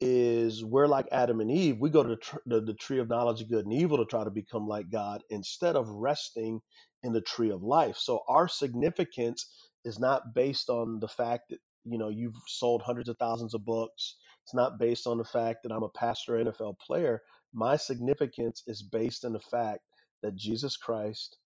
[0.00, 1.78] is we're like Adam and Eve.
[1.78, 4.04] We go to the, tr- the, the tree of knowledge of good and evil to
[4.04, 6.60] try to become like God instead of resting
[7.04, 7.98] in the tree of life.
[7.98, 9.48] So our significance
[9.84, 13.64] is not based on the fact that you know you've sold hundreds of thousands of
[13.64, 14.16] books.
[14.44, 17.22] It's not based on the fact that I'm a pastor, NFL player.
[17.54, 19.82] My significance is based on the fact
[20.24, 21.38] that Jesus Christ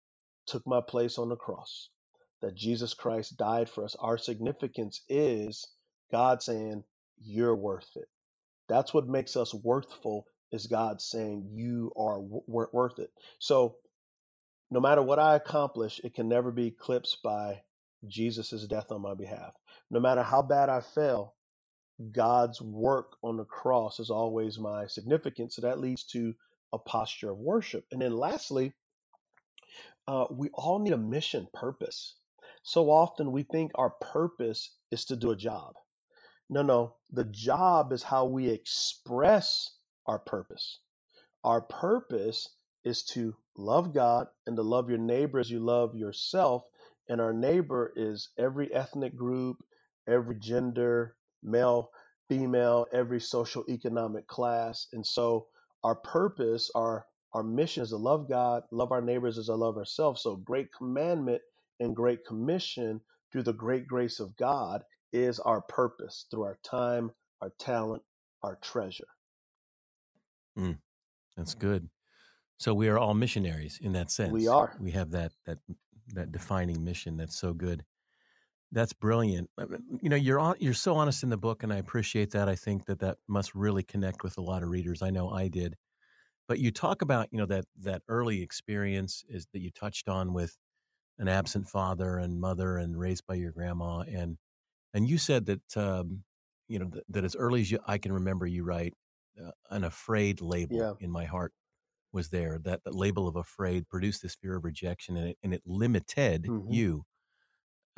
[0.49, 1.91] took my place on the cross,
[2.43, 3.97] that Jesus Christ died for us.
[4.01, 5.67] Our significance is
[6.13, 6.85] God saying,
[7.23, 8.09] You're worth it.
[8.69, 13.11] That's what makes us worthful, is God saying, You are w- worth it.
[13.39, 13.77] So,
[14.71, 17.63] no matter what I accomplish, it can never be eclipsed by
[18.09, 19.55] Jesus' death on my behalf.
[19.91, 21.35] No matter how bad I fail,
[22.13, 25.57] God's work on the cross is always my significance.
[25.57, 26.35] So that leads to
[26.73, 27.87] a posture of worship.
[27.93, 28.75] And then lastly,
[30.09, 32.17] uh, we all need a mission purpose.
[32.63, 35.75] So often we think our purpose is to do a job.
[36.49, 40.81] No, no, the job is how we express our purpose.
[41.45, 42.49] Our purpose
[42.85, 46.63] is to love God and to love your neighbor as you love yourself.
[47.11, 49.59] And our neighbor is every ethnic group,
[50.09, 51.91] every gender, male,
[52.29, 54.87] female, every social economic class.
[54.95, 55.49] And so
[55.85, 59.77] our purpose, our our mission is to love God, love our neighbors as I love
[59.77, 60.23] ourselves.
[60.23, 61.43] So great commandment
[61.81, 67.11] and great commission through the great grace of God is our purpose through our time,
[67.41, 68.03] our talent,
[68.43, 69.09] our treasure.
[70.59, 70.79] Mm,
[71.37, 71.89] that's good.
[72.59, 74.33] So we are all missionaries in that sense.
[74.33, 74.77] We are.
[74.81, 75.59] We have that that
[76.15, 77.17] that defining mission.
[77.17, 77.85] That's so good.
[78.73, 79.49] That's brilliant.
[79.59, 82.33] Uh, uh, you know, you're on, you're so honest in the book, and I appreciate
[82.33, 82.49] that.
[82.49, 85.03] I think that that must really connect with a lot of readers.
[85.03, 85.77] I know I did.
[86.49, 90.33] But you talk about you know that that early experience is that you touched on
[90.33, 90.57] with
[91.19, 94.39] an absent father and mother and raised by your grandma, and
[94.95, 96.25] and you said that um,
[96.67, 98.95] you know that, that, as early as you, I can remember, you write
[99.39, 100.93] uh, an afraid label yeah.
[101.01, 101.53] in my heart
[102.13, 102.59] was there.
[102.59, 106.45] That the label of afraid produced this fear of rejection, and it and it limited
[106.45, 106.73] mm-hmm.
[106.73, 107.05] you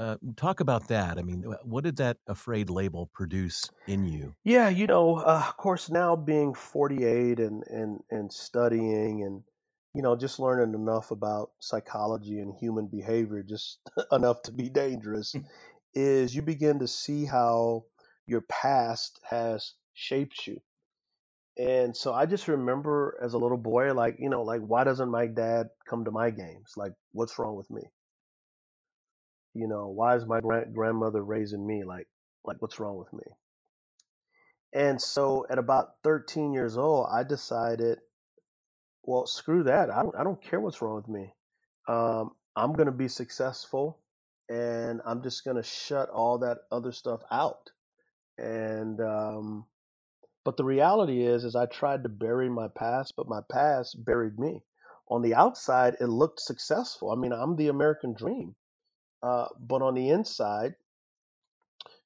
[0.00, 1.18] uh, talk about that.
[1.18, 4.34] I mean, what did that afraid label produce in you?
[4.44, 9.42] Yeah, you know, uh, of course, now being 48 and, and, and studying and,
[9.94, 13.80] you know, just learning enough about psychology and human behavior, just
[14.12, 15.44] enough to be dangerous, mm.
[15.94, 17.84] is you begin to see how
[18.26, 20.62] your past has shaped you.
[21.58, 25.10] And so I just remember as a little boy, like, you know, like, why doesn't
[25.10, 26.72] my dad come to my games?
[26.74, 27.82] Like, what's wrong with me?
[29.54, 31.84] You know, why is my grand- grandmother raising me?
[31.84, 32.08] Like,
[32.44, 33.24] like what's wrong with me?
[34.74, 38.00] And so at about 13 years old, I decided,
[39.04, 39.90] well, screw that.
[39.90, 41.34] I don't, I don't care what's wrong with me.
[41.88, 43.98] Um, I'm going to be successful
[44.48, 47.70] and I'm just going to shut all that other stuff out.
[48.38, 49.66] And, um,
[50.44, 54.38] but the reality is, is I tried to bury my past, but my past buried
[54.38, 54.62] me.
[55.08, 57.10] On the outside, it looked successful.
[57.10, 58.54] I mean, I'm the American dream.
[59.22, 60.74] Uh, but on the inside,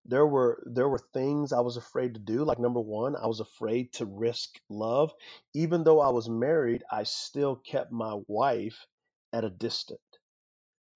[0.05, 2.44] there were there were things I was afraid to do.
[2.44, 5.12] Like number one, I was afraid to risk love.
[5.55, 8.87] Even though I was married, I still kept my wife
[9.33, 10.00] at a distance.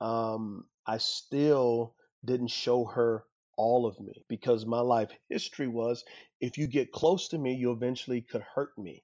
[0.00, 3.24] Um, I still didn't show her
[3.56, 6.04] all of me because my life history was
[6.40, 9.02] if you get close to me, you eventually could hurt me.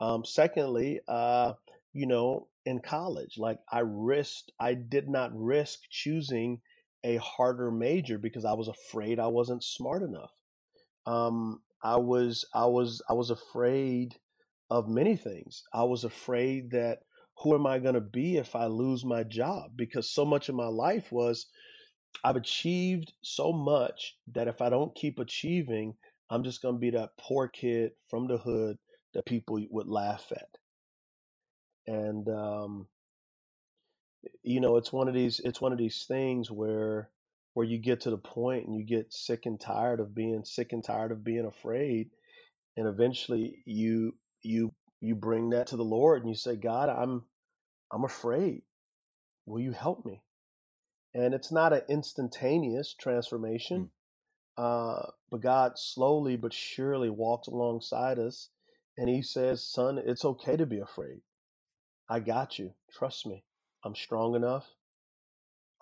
[0.00, 1.54] Um, secondly, uh,
[1.92, 3.38] you know, in college.
[3.38, 6.60] Like I risked, I did not risk choosing
[7.04, 10.32] a harder major because I was afraid I wasn't smart enough.
[11.06, 14.16] Um, I was, I was, I was afraid
[14.70, 15.62] of many things.
[15.72, 17.00] I was afraid that
[17.38, 19.72] who am I going to be if I lose my job?
[19.76, 21.46] Because so much of my life was
[22.24, 25.94] I've achieved so much that if I don't keep achieving,
[26.30, 28.78] I'm just going to be that poor kid from the hood
[29.14, 30.48] that people would laugh at
[31.86, 32.86] and um,
[34.42, 37.10] you know it's one of these it's one of these things where
[37.54, 40.72] where you get to the point and you get sick and tired of being sick
[40.72, 42.10] and tired of being afraid
[42.76, 47.24] and eventually you you you bring that to the lord and you say god i'm
[47.92, 48.62] i'm afraid.
[49.46, 50.22] Will you help me?
[51.14, 53.90] And it's not an instantaneous transformation
[54.58, 54.62] mm.
[54.62, 58.50] uh, but god slowly but surely walks alongside us
[58.98, 61.20] and he says son it's okay to be afraid
[62.08, 62.72] I got you.
[62.92, 63.44] Trust me.
[63.84, 64.66] I'm strong enough.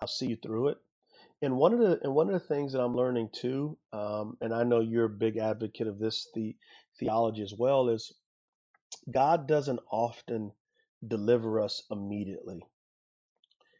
[0.01, 0.77] I'll see you through it.
[1.41, 4.53] And one of the and one of the things that I'm learning too, um, and
[4.53, 6.55] I know you're a big advocate of this the
[6.99, 8.13] theology as well, is
[9.11, 10.51] God doesn't often
[11.05, 12.65] deliver us immediately.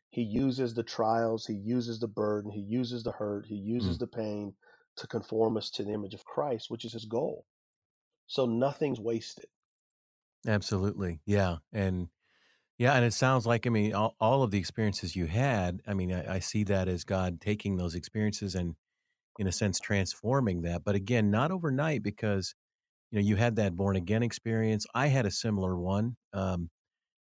[0.09, 3.99] He uses the trials, he uses the burden, he uses the hurt, he uses mm.
[3.99, 4.53] the pain
[4.97, 7.45] to conform us to the image of Christ, which is his goal.
[8.27, 9.47] So nothing's wasted.
[10.47, 11.19] Absolutely.
[11.25, 11.57] Yeah.
[11.73, 12.07] And
[12.77, 15.81] yeah, and it sounds like I mean all, all of the experiences you had.
[15.87, 18.75] I mean, I, I see that as God taking those experiences and,
[19.39, 20.83] in a sense, transforming that.
[20.85, 22.55] But again, not overnight because
[23.11, 24.87] you know you had that born again experience.
[24.95, 26.17] I had a similar one.
[26.33, 26.69] Um,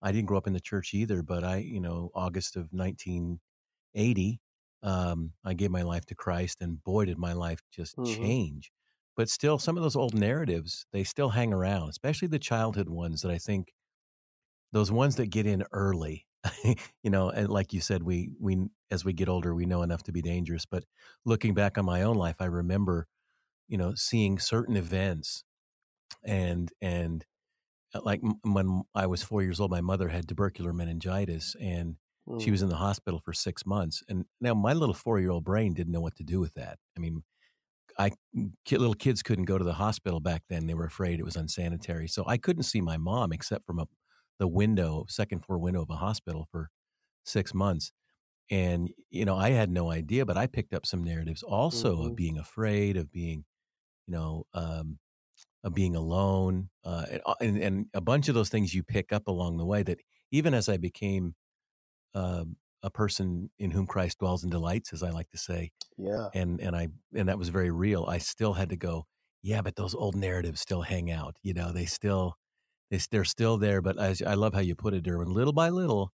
[0.01, 4.41] I didn't grow up in the church either, but I, you know, August of 1980,
[4.83, 8.71] um, I gave my life to Christ, and boy, did my life just hmm change.
[9.17, 13.21] But still, some of those old narratives, they still hang around, especially the childhood ones
[13.21, 13.73] that I think
[14.73, 16.27] those ones that get in early.
[17.03, 20.03] you know, and like you said, we we as we get older, we know enough
[20.05, 20.65] to be dangerous.
[20.67, 20.85] But
[21.25, 23.07] looking back on my own life, I remember,
[23.67, 25.43] you know, seeing certain events
[26.25, 27.25] and and
[27.93, 31.97] uh, like when I was four years old, my mother had tubercular meningitis and
[32.37, 34.03] she Mm, was in the hospital for six months.
[34.09, 36.79] And now my little four year old brain didn't know what to do with that.
[36.97, 37.23] I mean,
[37.97, 38.11] I
[38.71, 42.07] little kids couldn't go to the hospital back then; they were afraid it was unsanitary.
[42.07, 43.87] So I couldn't see my mom except from a,
[44.43, 46.69] the window, second floor window of a hospital for
[47.25, 47.93] six months.
[48.51, 52.15] And you know, I had no idea, but I picked up some narratives also of
[52.15, 53.45] hmm being afraid, of being,
[54.07, 54.99] you know, um,
[55.63, 59.13] of being alone, uh, and, uh, and and a bunch of those things you pick
[59.13, 59.83] up along the way.
[59.83, 59.99] That
[60.31, 61.35] even as I became
[62.13, 66.31] um, a person in whom Christ dwells and delights, as I like to say, Yeah.
[66.33, 68.05] and and I and that was very real.
[68.05, 69.07] I still had to go,
[69.43, 71.37] yeah, but those old narratives still hang out.
[71.43, 72.35] You know, they still
[73.11, 73.81] they're still there.
[73.81, 75.33] But as, I love how you put it, Derwin.
[75.33, 76.11] Little by little,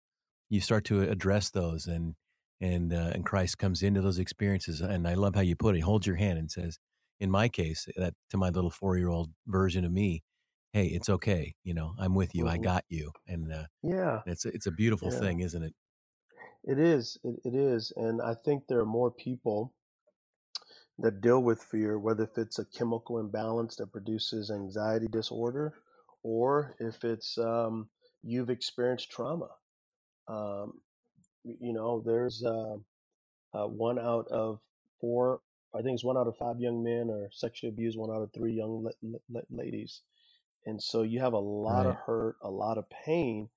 [0.49, 2.15] you start to address those, and
[2.61, 4.81] and uh, and Christ comes into those experiences.
[4.81, 5.79] And I love how you put it.
[5.79, 6.79] He holds your hand and says,
[7.19, 10.23] in my case, that to my little four year old version of me,
[10.73, 11.55] hey, it's okay.
[11.65, 12.47] You know, I'm with you.
[12.47, 13.13] I hmm got you.
[13.27, 14.21] And uh, Yeah.
[14.25, 15.11] it's a- it's a beautiful Yeah.
[15.11, 15.73] thing, isn't it?
[16.65, 17.17] It is.
[17.23, 17.93] It, it is.
[17.97, 19.73] And I think there are more people
[20.99, 25.75] that deal with fear, whether if it's a chemical imbalance that produces anxiety disorder,
[26.23, 27.89] or if it's um,
[28.23, 29.49] you've experienced trauma.
[30.27, 30.73] Um,
[31.43, 32.75] you know, there's uh,
[33.53, 34.59] uh, one out of
[35.01, 35.41] four,
[35.73, 38.31] I think it's one out of five young men are sexually abused, one out of
[38.33, 40.01] three young la- la- la- ladies.
[40.65, 43.49] And so you have a lot of hurt, a lot of pain,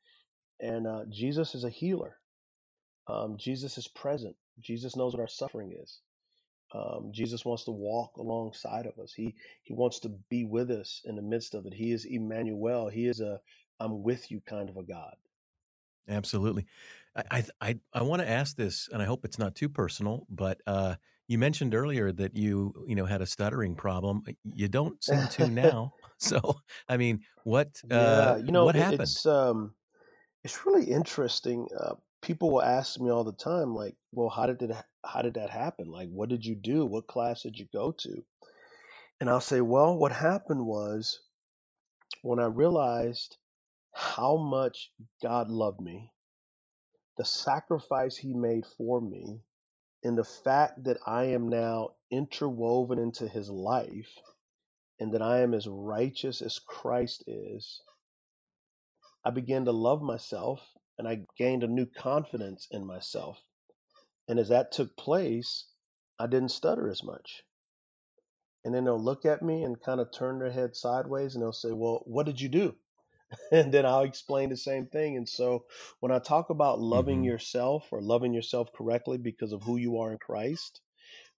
[0.60, 2.16] and uh, Jesus is a healer.
[3.08, 4.36] Um, Jesus is present.
[4.60, 5.98] Jesus knows what our suffering is.
[6.74, 9.12] Um, Jesus wants to walk alongside of us.
[9.12, 11.74] He he wants to be with us in the midst of it.
[11.74, 12.88] He is Emmanuel.
[12.88, 13.40] He is a
[13.80, 15.14] I'm with you kind of a God.
[16.08, 16.66] Absolutely.
[17.16, 20.26] I I I, I want to ask this, and I hope it's not too personal,
[20.30, 20.96] but uh,
[21.28, 24.22] you mentioned earlier that you you know had a stuttering problem.
[24.54, 25.94] You don't seem to now.
[26.22, 29.02] So, I mean, what uh, yeah, you know what happened?
[29.02, 29.74] it's um
[30.44, 31.66] it's really interesting.
[31.76, 35.34] Uh, people will ask me all the time, like, well, how did it how did
[35.34, 35.90] that happen?
[35.90, 36.86] Like, what did you do?
[36.86, 38.24] What class did you go to?
[39.20, 41.20] And I'll say, well, what happened was
[42.22, 43.36] when I realized
[43.92, 44.90] how much
[45.22, 46.10] God loved me,
[47.18, 49.40] the sacrifice He made for me,
[50.04, 54.18] and the fact that I am now interwoven into his life
[54.98, 57.82] and that I am as righteous as Christ is,
[59.24, 60.60] I began to love myself
[60.98, 63.44] and I gained a new confidence in myself.
[64.28, 65.66] And as that took place,
[66.18, 67.44] I didn't stutter as much.
[68.64, 71.52] And then they'll look at me and kind of turn their head sideways and they'll
[71.52, 72.76] say, Well, what did you do?
[73.52, 75.16] And then I'll explain the same thing.
[75.16, 75.66] And so
[76.00, 79.98] when I talk about loving hmm yourself or loving yourself correctly because of who you
[79.98, 80.80] are in Christ,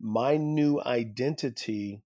[0.00, 2.02] my new identity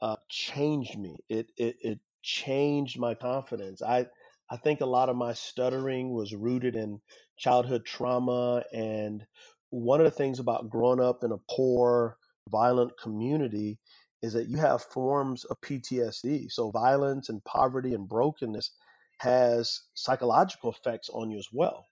[0.00, 1.18] uh, changed me.
[1.28, 3.82] It, it it changed my confidence.
[3.82, 4.06] I
[4.50, 7.00] I think a lot of my stuttering was rooted in
[7.36, 9.26] childhood trauma, and
[9.70, 12.16] one of the things about growing up in a poor,
[12.50, 13.78] violent community
[14.22, 16.50] is that you have forms of PTSD.
[16.50, 18.72] So violence and poverty and brokenness
[19.18, 21.86] has psychological effects on you as well.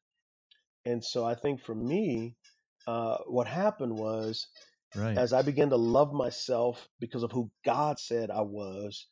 [0.86, 2.36] And so I think for me,
[2.86, 4.48] uh, what happened was
[4.94, 5.16] Right.
[5.16, 9.08] as I began to love myself because of who God said I was,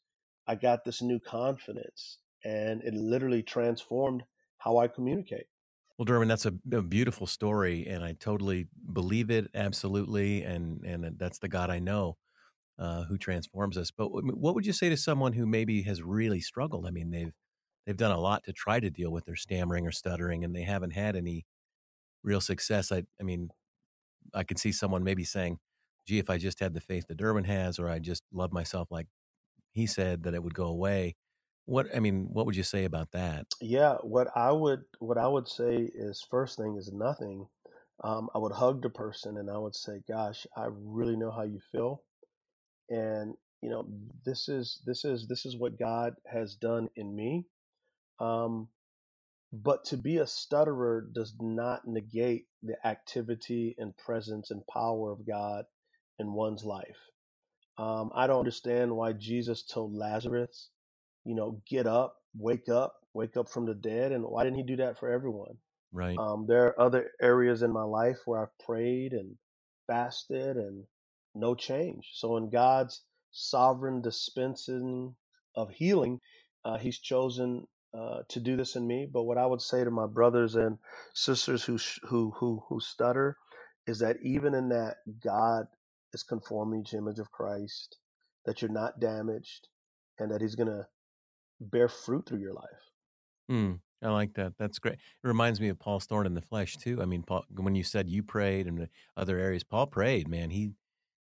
[0.46, 4.22] I got this new confidence and it literally transformed
[4.58, 5.46] how I communicate.
[5.98, 11.16] Well, Derwin, that's a, a beautiful story, and I totally believe it absolutely, and and
[11.18, 12.16] that's the God I know
[12.78, 13.90] uh, who transforms us.
[13.90, 16.86] But what would you say to someone who maybe has really struggled?
[16.86, 17.32] I mean, they've
[17.86, 20.62] they've done a lot to try to deal with their stammering or stuttering, and they
[20.62, 21.46] haven't had any
[22.24, 22.90] real success.
[22.90, 23.50] I I mean,
[24.34, 25.58] I could see someone maybe saying,
[26.06, 28.88] "Gee, if I just had the faith that Derwin has, or I just love myself
[28.90, 29.06] like
[29.72, 31.14] he said, that it would go away."
[31.66, 33.46] What I mean, what would you say about that?
[33.60, 37.48] Yeah, what I would what I would say is first thing is nothing.
[38.04, 41.44] Um, I would hug the person and I would say, "Gosh, I really know how
[41.44, 42.02] you feel,
[42.90, 43.86] and you know
[44.26, 47.46] this is this is this is what God has done in me."
[48.20, 48.68] Um,
[49.52, 55.26] But to be a stutterer does not negate the activity and presence and power of
[55.26, 55.64] God
[56.18, 56.98] in one's life.
[57.78, 60.70] Um, I don't understand why Jesus told Lazarus,
[61.24, 62.94] you know, get up, wake up.
[63.14, 65.56] wake up from the dead, and why didn't He do that for everyone?
[65.92, 66.16] Right.
[66.18, 69.36] Um, there are other areas in my life where I've prayed and
[69.88, 70.84] fasted and
[71.34, 72.10] no change.
[72.14, 73.02] So in God's
[73.32, 75.16] sovereign dispensing
[75.56, 76.20] of healing,
[76.64, 77.66] uh, He's chosen
[77.98, 79.08] uh, to do this in me.
[79.12, 80.78] But what I would say to my brothers and
[81.14, 83.38] sisters who who who who stutter
[83.88, 85.66] is that even in that, God
[86.14, 87.98] is conforming to the image of Christ.
[88.46, 89.68] That you're not damaged,
[90.20, 90.86] and that He's gonna
[91.60, 92.90] bear fruit through your life.
[93.50, 94.56] Mm, I like that.
[94.58, 94.94] That's great.
[94.94, 97.00] It reminds me of Paul's thorn in the flesh too.
[97.02, 100.28] I mean, Paul, when you said you prayed and other areas, Paul prayed.
[100.28, 100.72] Man, he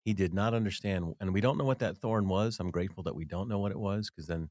[0.05, 2.59] he did not understand, and we don't know what that thorn was.
[2.59, 4.49] I'm grateful that we don't know what it was, because then,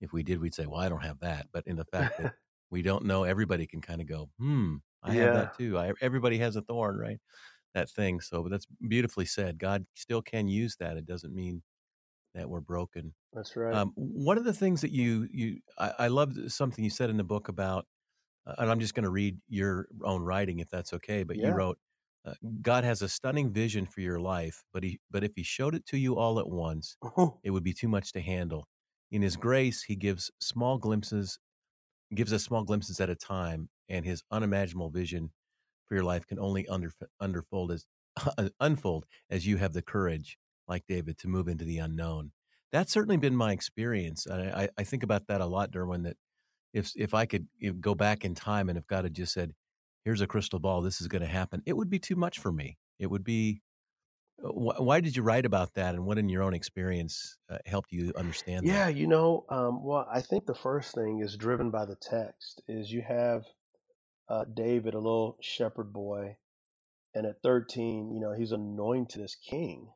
[0.00, 2.32] if we did, we'd say, "Well, I don't have that." But in the fact that
[2.70, 6.38] we don't know, everybody can kind of go, "Hmm, I have that too." I, everybody
[6.38, 7.20] has a thorn, right?
[7.74, 8.20] That thing.
[8.20, 9.58] So but that's beautifully said.
[9.58, 10.96] God still can use that.
[10.98, 11.62] It doesn't mean
[12.34, 13.14] that we're broken.
[13.32, 13.74] that's right.
[13.74, 17.16] Um, one of the things that you you I, I loved something you said in
[17.16, 17.86] the book about,
[18.46, 21.22] uh, and I'm just going to read your own writing if that's okay.
[21.22, 21.78] But you wrote,
[22.24, 25.74] uh, God has a stunning vision for your life, but he but if he showed
[25.74, 26.96] it to you all at once,
[27.44, 28.66] it would be too much to handle.
[29.10, 31.38] In his grace, he gives small glimpses,
[32.14, 35.30] gives us small glimpses at a time, and his unimaginable vision
[35.86, 37.84] for your life can only under, underfold as
[38.60, 40.38] unfold as you have the courage,
[40.72, 42.32] like David, to move into the unknown.
[42.72, 44.26] That's certainly been my experience.
[44.26, 46.04] I, I, I think about that a lot, Derwin.
[46.04, 46.16] That
[46.72, 49.54] if if I could know, go back in time and if God had just said,
[50.04, 52.52] "Here's a crystal ball, this is going to happen," it would be too much for
[52.52, 52.78] me.
[52.98, 53.62] It would be.
[54.38, 57.92] wh- Why did you write about that, and what in your own experience uh, helped
[57.92, 58.74] you understand that?
[58.74, 62.62] Yeah, you know, um, well, I think the first thing is driven by the text.
[62.68, 63.44] Is you have
[64.28, 66.36] uh, David, a little shepherd boy,
[67.14, 69.88] and at 13, you know, he's anointed as king,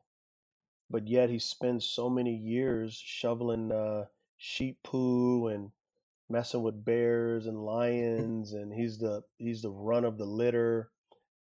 [0.89, 4.05] but yet he spends so many years shoveling uh,
[4.37, 5.71] sheep poo and
[6.29, 10.91] messing with bears and lions, and he's the he's the run of the litter.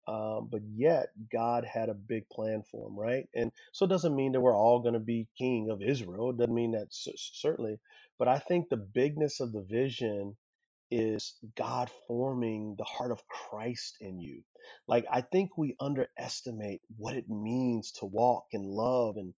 [0.07, 3.27] Um, but yet God had a big plan for him, right?
[3.35, 6.31] And so it doesn't mean that we're all going to be king of Israel.
[6.31, 7.79] It doesn't mean that cer- certainly,
[8.19, 10.35] but I think the bigness of the vision
[10.93, 14.43] is God forming the heart of Christ in you.
[14.87, 19.33] Like, I think we underestimate what it means to walk in love and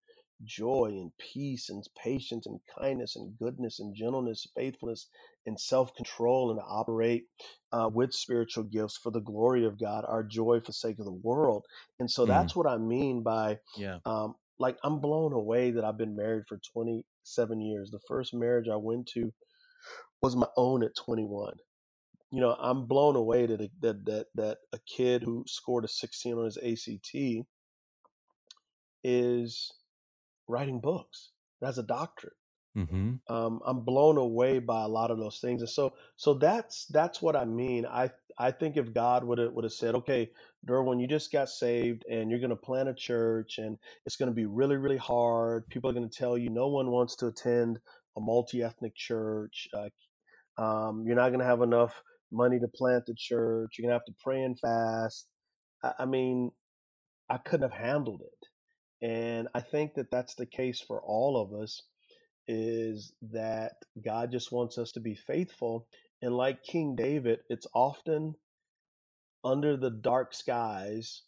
[0.45, 5.09] joy and peace and patience and kindness and goodness and gentleness, faithfulness
[5.47, 7.25] and self control, and operate
[7.73, 11.05] uh, with spiritual gifts for the glory of God, our joy for the sake of
[11.05, 11.65] the world.
[11.99, 13.99] And so Mm, that's what I mean by, yeah.
[14.05, 17.91] um, like, I'm blown away that I've been married for 27 years.
[17.91, 19.33] The first marriage I went to
[20.21, 21.55] was my own at 21
[22.35, 25.87] you know, I'm blown away that a, that that that a kid who scored a
[25.87, 27.45] 16 on his ACT
[29.05, 29.71] is
[30.49, 31.31] writing books.
[31.61, 32.33] That's a doctorate.
[32.77, 33.33] Mm-hmm.
[33.33, 37.21] Um, I'm blown away by a lot of those things, and so so that's that's
[37.21, 37.85] what I mean.
[37.85, 40.29] I I think if God would have would have said, okay,
[40.67, 44.29] Derwin, you just got saved, and you're going to plant a church, and it's going
[44.29, 45.69] to be really really hard.
[45.69, 47.79] People are going to tell you no one wants to attend
[48.17, 49.67] a multi ethnic church.
[49.73, 49.89] Uh,
[50.61, 51.93] um, you're not going to have enough
[52.31, 53.75] money to plant the church.
[53.77, 55.27] You're going to have to pray and fast.
[55.83, 56.51] I, I mean,
[57.29, 58.47] I couldn't have handled it.
[59.07, 61.81] And I think that that's the case for all of us
[62.47, 65.87] is that God just wants us to be faithful.
[66.21, 68.35] And like King David, it's often
[69.43, 71.23] under the dark skies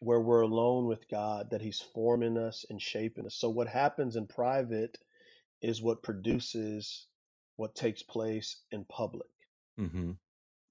[0.00, 3.36] where we're alone with God that he's forming us and shaping us.
[3.36, 4.98] So what happens in private
[5.62, 7.06] is what produces
[7.56, 9.28] what takes place in public.
[9.78, 10.12] Mm-hmm.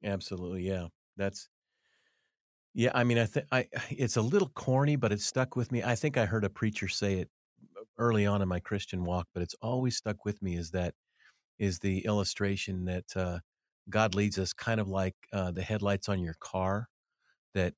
[0.03, 0.67] Absolutely.
[0.67, 0.87] Yeah.
[1.17, 1.47] That's
[2.73, 2.91] yeah.
[2.93, 5.83] I mean, I think I it's a little corny, but it stuck with me.
[5.83, 7.29] I think I heard a preacher say it
[7.97, 10.55] early on in my Christian walk, but it's always stuck with me.
[10.55, 10.93] Is that
[11.59, 13.39] is the illustration that uh,
[13.89, 16.87] God leads us kind of like uh, the headlights on your car.
[17.53, 17.73] That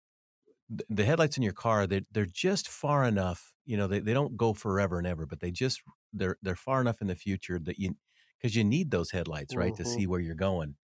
[0.89, 3.53] the headlights in your car they're they're just far enough.
[3.65, 5.81] You know, they, they don't go forever and ever, but they just
[6.13, 7.95] they're they're far enough in the future that you
[8.39, 10.75] because you need those headlights right to hmm see where you're going,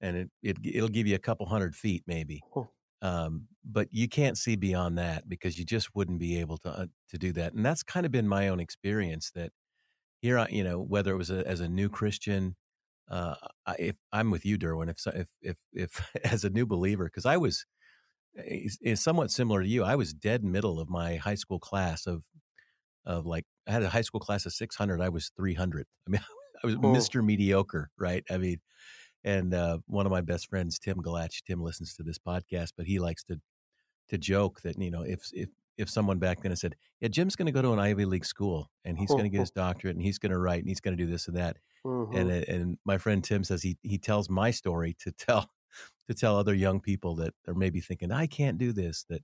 [0.00, 2.44] and it, it it'll give you a couple hundred feet maybe.
[3.02, 6.86] Um, but you can't see beyond that because you just wouldn't be able to uh,
[7.10, 7.54] to do that.
[7.54, 9.30] And that's kind of been my own experience.
[9.34, 9.52] That
[10.22, 12.56] here, I, you know, whether it was a, as a new Christian,
[13.10, 17.06] uh, I, if I'm with you, Derwin, if if if, if as a new believer,
[17.06, 17.66] because I was
[18.34, 19.84] is, is somewhat similar to you.
[19.84, 22.22] I was dead middle of my high school class of
[23.06, 25.00] of like I had a high school class of 600.
[25.00, 25.86] I was 300.
[26.08, 26.22] I mean,
[26.62, 26.82] I was Hmm.
[26.82, 27.24] Mr.
[27.24, 28.24] Mediocre, right?
[28.30, 28.60] I mean,
[29.24, 32.86] and uh, one of my best friends, Tim Galach, Tim listens to this podcast, but
[32.86, 33.40] he likes to
[34.08, 37.36] to joke that you know if if if someone back then had said, "Yeah, Jim's
[37.36, 39.96] going to go to an Ivy League school and he's going to get his doctorate
[39.96, 42.30] and he's going to write and he's going to do this and that," hmm and
[42.30, 45.50] and my friend Tim says he he tells my story to tell
[46.08, 49.22] to tell other young people that are maybe thinking I can't do this that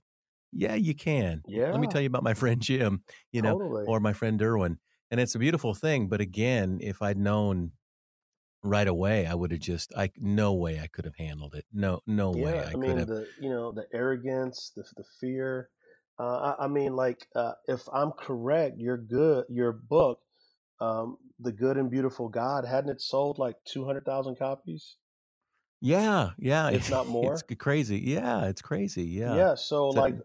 [0.55, 1.43] yeah you can.
[1.47, 1.71] Yeah.
[1.71, 3.85] Let me tell you about my friend Jim, you know, totally.
[3.85, 4.77] or my friend Derwin,
[5.11, 6.07] and it's a beautiful thing.
[6.07, 7.73] But again, if I'd known
[8.63, 11.65] right away, I would have just I no way I could have handled it.
[11.73, 13.07] No no way Yeah, I I could mean have.
[13.07, 15.71] the you know the arrogance, the the fear.
[16.19, 20.21] Uh, I, I mean, like uh, if I'm correct, your good your book,
[20.81, 24.97] um, "The Good and Beautiful God," hadn't it sold like two hundred thousand copies,
[25.81, 27.45] Yeah, yeah, if not it's more?
[27.47, 27.99] c- crazy.
[27.99, 29.03] Yeah, it's crazy.
[29.05, 29.35] Yeah.
[29.35, 29.55] Yeah.
[29.55, 30.15] So So like,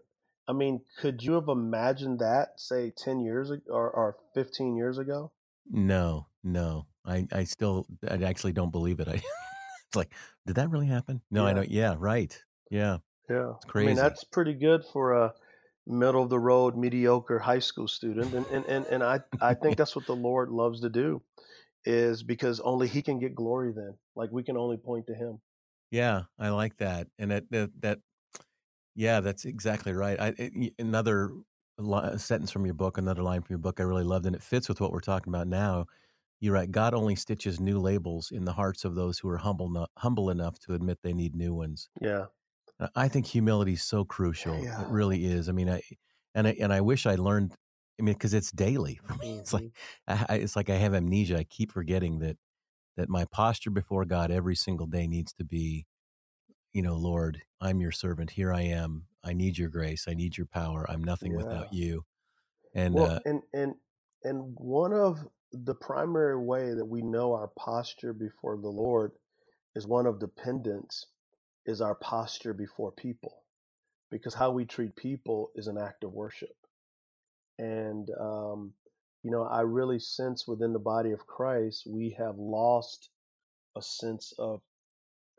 [0.51, 4.99] I mean, could you have imagined that, say, ten years ago or, or fifteen years
[4.99, 5.33] ago?
[5.65, 6.87] no, no.
[7.05, 9.07] I I still I actually don't believe it.
[9.07, 10.13] I it's like,
[10.45, 11.21] did that really happen?
[11.31, 11.53] No, I Yeah.
[11.53, 11.69] don't.
[11.69, 12.43] Yeah, right.
[12.69, 12.99] Yeah,
[13.29, 13.53] Yeah.
[13.63, 15.33] it's I mean, that's pretty good for a
[15.87, 19.77] middle of the road, mediocre high school student, and and and, and I I think
[19.77, 21.23] that's what the Lord loves to do.
[21.85, 23.97] is because only he can get glory then.
[24.15, 25.41] Like we can only point to him.
[25.91, 27.09] Yeah, I like that.
[27.19, 27.99] And that that, that
[28.95, 30.19] yeah, that's exactly right.
[30.19, 31.31] I it, another
[31.77, 34.43] li- sentence from your book, another line from your book I really loved and it
[34.43, 35.85] fits with what we're talking about now.
[36.41, 39.87] You write, God only stitches new labels in the hearts of those who are humble
[39.99, 41.89] humble enough to admit they need new ones.
[42.01, 42.27] Yeah.
[42.95, 44.53] I think humility is so crucial.
[44.55, 44.85] It Yeah.
[44.89, 45.49] really is.
[45.49, 45.81] I mean, I
[46.33, 47.55] and I and I wish I learned.
[47.99, 49.37] I mean, because it's daily for me.
[49.41, 49.67] It's like hmm
[50.07, 51.37] I, I- it's like I have amnesia.
[51.37, 52.37] I keep forgetting that
[52.97, 55.87] that my posture before God every single day needs to be,
[56.73, 58.31] you know, Lord, I'm your servant.
[58.31, 59.05] Here I am.
[59.23, 60.07] I need your grace.
[60.07, 60.85] I need your power.
[60.89, 61.35] I'm nothing Yeah.
[61.35, 62.05] without you.
[62.75, 63.75] And Well, uh, and and
[64.23, 65.19] and one of
[65.53, 69.13] the primary way that we know our posture before the Lord
[69.75, 71.07] is one of dependence
[71.65, 73.43] is our posture before people
[74.11, 76.55] because how we treat people is an act of worship.
[77.59, 78.73] And um,
[79.23, 83.09] you know, I really sense within the body of Christ we have lost
[83.77, 84.61] a sense of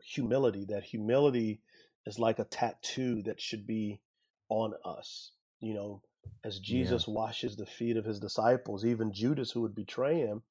[0.03, 1.61] humility that humility
[2.07, 4.01] is like a tattoo that should be
[4.49, 6.01] on us you know
[6.45, 10.43] as yeah, jesus washes the feet of his disciples even judas who would betray him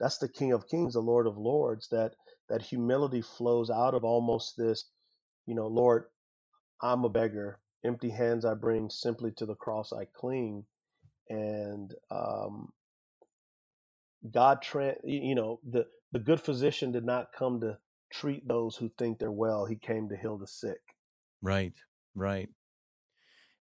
[0.00, 2.14] that's the king of kings the lord of lords that
[2.50, 4.86] that humility flows out of almost this
[5.46, 6.04] you know lord
[6.82, 7.60] i'm a beggar.
[7.84, 10.66] Empty hands i bring simply to the cross i cling.
[11.30, 12.72] And um
[14.32, 17.78] god tra- you know the the good physician did not come to
[18.10, 20.80] treat those who think they're well he came to heal the sick
[21.42, 21.74] right,
[22.14, 22.48] right.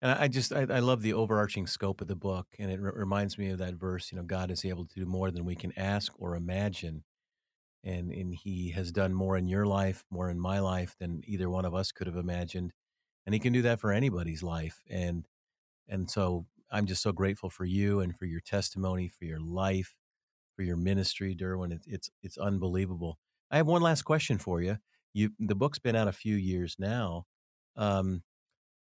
[0.01, 2.91] And I just I, I love the overarching scope of the book, and it re-
[2.93, 4.11] reminds me of that verse.
[4.11, 7.03] You know, God is able to do more than we can ask or imagine,
[7.83, 11.49] and and He has done more in your life, more in my life than either
[11.49, 12.73] one of us could have imagined,
[13.25, 14.81] and He can do that for anybody's life.
[14.89, 15.27] And
[15.89, 19.95] and so I'm just so grateful for you and for your testimony, for your life,
[20.55, 21.73] for your ministry, Derwin.
[21.73, 23.19] It's it's it's unbelievable.
[23.51, 24.77] I have one last question for you.
[25.13, 27.25] You the book's been out a few years now.
[27.75, 28.23] Um,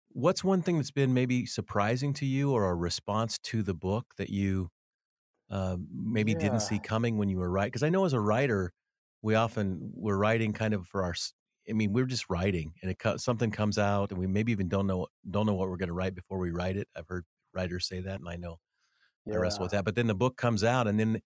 [0.10, 4.06] what's one thing that's been maybe surprising to you, or a response to the book
[4.18, 4.70] that you
[5.50, 7.70] uh, maybe didn't see coming when you were writing?
[7.70, 8.74] Because I know as a writer,
[9.22, 11.16] we often we're writing kind of for our.
[11.70, 14.88] I mean, we're just writing, and it something comes out, and we maybe even don't
[14.88, 16.88] know don't know what we're going to write before we write it.
[16.96, 18.58] I've heard writers say that, and I know
[19.32, 19.86] I wrestle yeah with that.
[19.86, 21.22] But then the book comes out, and then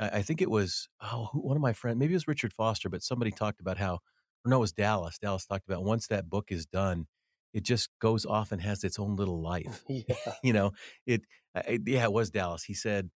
[0.00, 3.02] I think it was oh one of my friends, maybe it was Richard Foster, but
[3.02, 3.94] somebody talked about how,
[4.44, 5.18] or no, it was Dallas.
[5.18, 7.06] Dallas talked about once that book is done,
[7.52, 9.84] it just goes off and has its own little life.
[9.88, 10.72] yeah you know,
[11.06, 11.22] it,
[11.54, 12.64] I, I- yeah, it was Dallas.
[12.64, 13.10] He said,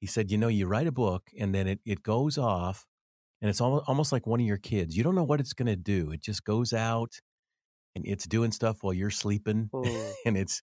[0.00, 2.86] he said, you know, you write a book and then it it goes off,
[3.42, 4.96] and it's almost almost like one of your kids.
[4.96, 6.10] You don't know what it's going to do.
[6.12, 7.20] It just goes out
[7.94, 10.10] and it's doing stuff while you're sleeping, Hmm.
[10.26, 10.62] and it's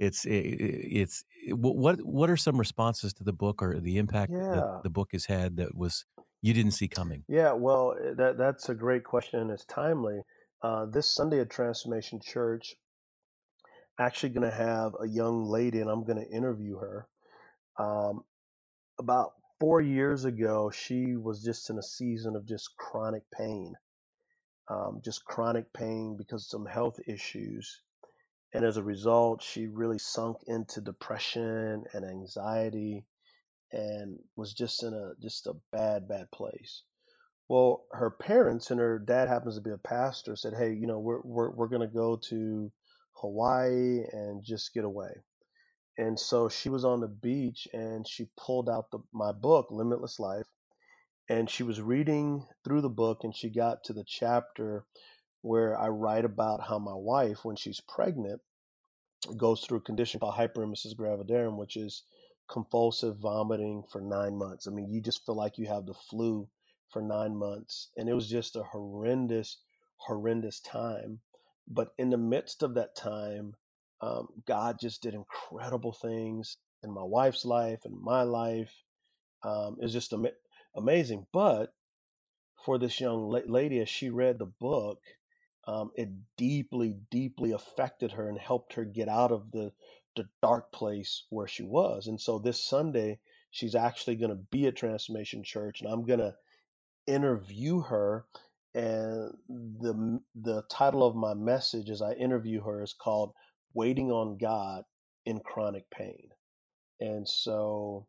[0.00, 3.98] it's i- i- it's wh- what what are some responses to the book or the
[3.98, 4.80] impact that yeah.
[4.82, 6.06] the book has had that was
[6.42, 7.22] you didn't see coming?
[7.28, 10.22] yeah well eh, that that's a great question and it's timely.
[10.62, 12.74] Uh, this sunday at transformation church
[13.98, 17.06] actually going to have a young lady and i'm going to interview her.
[17.78, 18.24] Um,
[18.98, 23.74] about four years ago she was just in a season of just chronic pain.
[24.68, 27.82] Um, just chronic pain because of some health issues
[28.52, 33.04] and as a result she really sunk into depression and anxiety
[33.72, 36.82] and was just in a just a bad bad place.
[37.48, 40.98] Well her parents and her dad happens to be a pastor said hey you know
[40.98, 42.72] we're we're, we're going to go to
[43.14, 45.10] hawaii and just get away.
[45.98, 50.18] And so she was on the beach and she pulled out the, my book limitless
[50.18, 50.46] life
[51.28, 54.84] and she was reading through the book and she got to the chapter
[55.42, 58.40] where i write about how my wife when she's pregnant
[59.36, 62.04] goes through a condition called hyperemesis gravidarum, which is
[62.48, 64.66] compulsive vomiting for nine months.
[64.66, 66.48] I mean, you just feel like you have the flu
[66.88, 67.90] for nine months.
[67.96, 69.58] And it was just a horrendous,
[69.98, 71.20] horrendous time.
[71.68, 73.54] But in the midst of that time,
[74.00, 78.72] um, God just did incredible things in my wife's life and my life.
[79.42, 80.26] Um, it's just am-
[80.74, 81.26] amazing.
[81.32, 81.72] But
[82.64, 85.00] for this young la- lady, as she read the book,
[85.70, 89.72] um, it deeply, deeply affected her and helped her get out of the
[90.16, 92.08] the dark place where she was.
[92.08, 93.20] And so this Sunday,
[93.52, 96.34] she's actually going to be at Transformation Church, and I'm going to
[97.06, 98.26] interview her.
[98.74, 103.32] And the the title of my message as I interview her is called
[103.74, 104.84] "Waiting on God
[105.26, 106.30] in Chronic Pain."
[107.00, 108.06] And so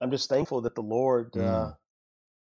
[0.00, 1.76] I'm just thankful that the Lord uh, Mm.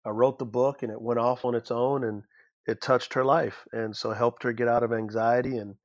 [0.05, 2.23] I wrote the book and it went off on its own and
[2.67, 5.75] it touched her life and so helped her get out of anxiety and,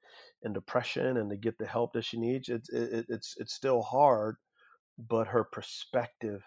[0.42, 2.48] and depression and to get the help that she needs.
[2.48, 4.36] It's it, it's it's still hard,
[4.98, 6.42] but her perspective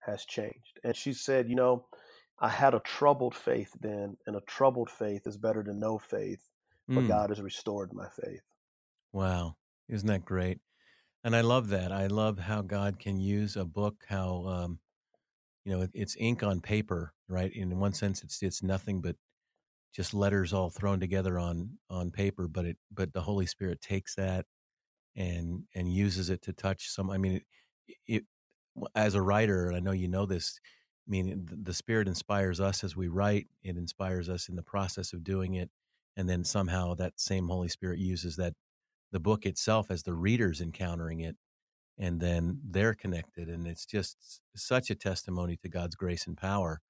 [0.00, 0.80] has changed.
[0.84, 1.86] And she said, you know,
[2.40, 6.48] I had a troubled faith then, and a troubled faith is better than no faith,
[6.94, 7.08] but Mm.
[7.08, 8.42] God has restored my faith.
[9.12, 9.56] Wow.
[9.88, 10.60] Isn't that great?
[11.24, 11.92] And I love that.
[11.92, 14.80] I love how God can use a book, how um,
[15.64, 17.52] you know, it, it's ink on paper, right?
[17.52, 19.16] In one sense it's it's nothing but
[19.94, 24.14] just letters all thrown together on on paper, but it but the Holy Spirit takes
[24.16, 24.46] that
[25.16, 27.42] and and uses it to touch some I mean
[27.88, 28.24] it, it
[28.94, 30.60] as a writer, and I know you know this,
[31.08, 34.62] I mean the, the Spirit inspires us as we write, it inspires us in the
[34.62, 35.70] process of doing it,
[36.16, 38.54] and then somehow that same Holy Spirit uses that
[39.12, 41.36] the book itself as the readers encountering it
[41.98, 46.80] and then they're connected and it's just such a testimony to god's grace and power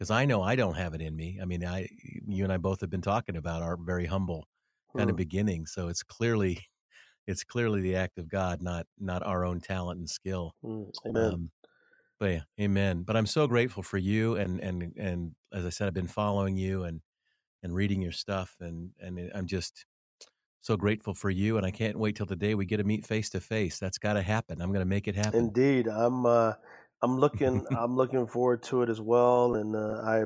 [0.00, 1.88] because i know i don't have it in me i mean i
[2.28, 4.48] you and i both have been talking about our very humble
[4.96, 5.10] kind Hmm.
[5.10, 6.60] of beginning so it's clearly
[7.28, 10.84] it's clearly the act of god not not our own talent and skill Hmm.
[11.06, 11.36] Amen.
[11.36, 11.52] um
[12.20, 15.88] but yeah amen but i'm so grateful for you and and and as i said
[15.88, 17.02] i've been following you and
[17.62, 19.86] and reading your stuff and and i'm just
[20.62, 23.06] so grateful for you and i can't wait till the day we get to meet
[23.06, 26.24] face to face that's got to happen i'm going to make it happen Indeed, I'm
[26.26, 26.54] uh,
[27.02, 30.24] I'm looking I'm looking forward to it as well, and uh, I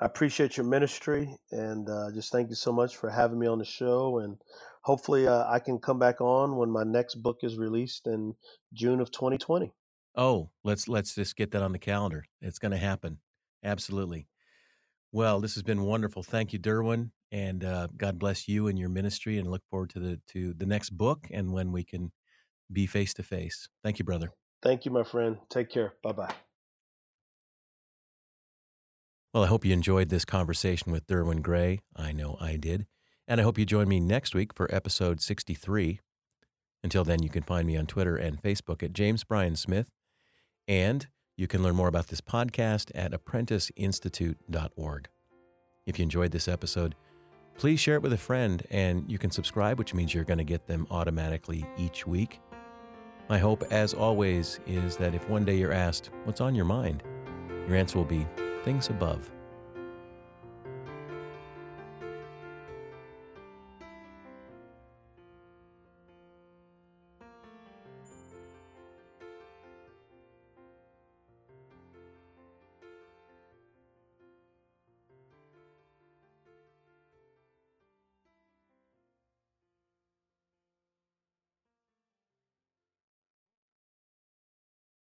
[0.00, 3.58] I appreciate your ministry, and uh, just thank you so much for having me on
[3.58, 4.38] the show, and
[4.82, 8.34] hopefully uh, I can come back on when my next book is released in
[8.72, 9.72] June of 2020.
[10.16, 12.24] oh let's let's just get that on the calendar.
[12.40, 13.18] It's going to happen.
[13.64, 14.28] Absolutely.
[15.12, 16.22] Well this has been wonderful.
[16.22, 20.00] Thank you derwin and uh, god bless you and your ministry and look forward to
[20.00, 22.12] the to the next book and when we can
[22.70, 23.68] be face to face.
[23.82, 24.32] Thank you brother
[24.62, 25.38] Thank you, my friend.
[25.50, 25.94] Take care.
[26.02, 26.34] Bye bye.
[29.34, 31.80] Well, I hope you enjoyed this conversation with Derwin Gray.
[31.96, 32.86] I know I did.
[33.26, 36.00] And I hope you join me next week for episode 63.
[36.84, 39.88] Until then, you can find me on Twitter and Facebook at James Bryan Smith.
[40.68, 41.06] And
[41.36, 45.08] you can learn more about this podcast at apprenticeinstitute.org.
[45.86, 46.94] If you enjoyed this episode,
[47.56, 50.44] please share it with a friend and you can subscribe, which means you're going to
[50.44, 52.40] get them automatically each week.
[53.28, 57.02] My hope, as always, is that if one day you're asked, What's on your mind?
[57.68, 58.26] your answer will be
[58.64, 59.30] things above.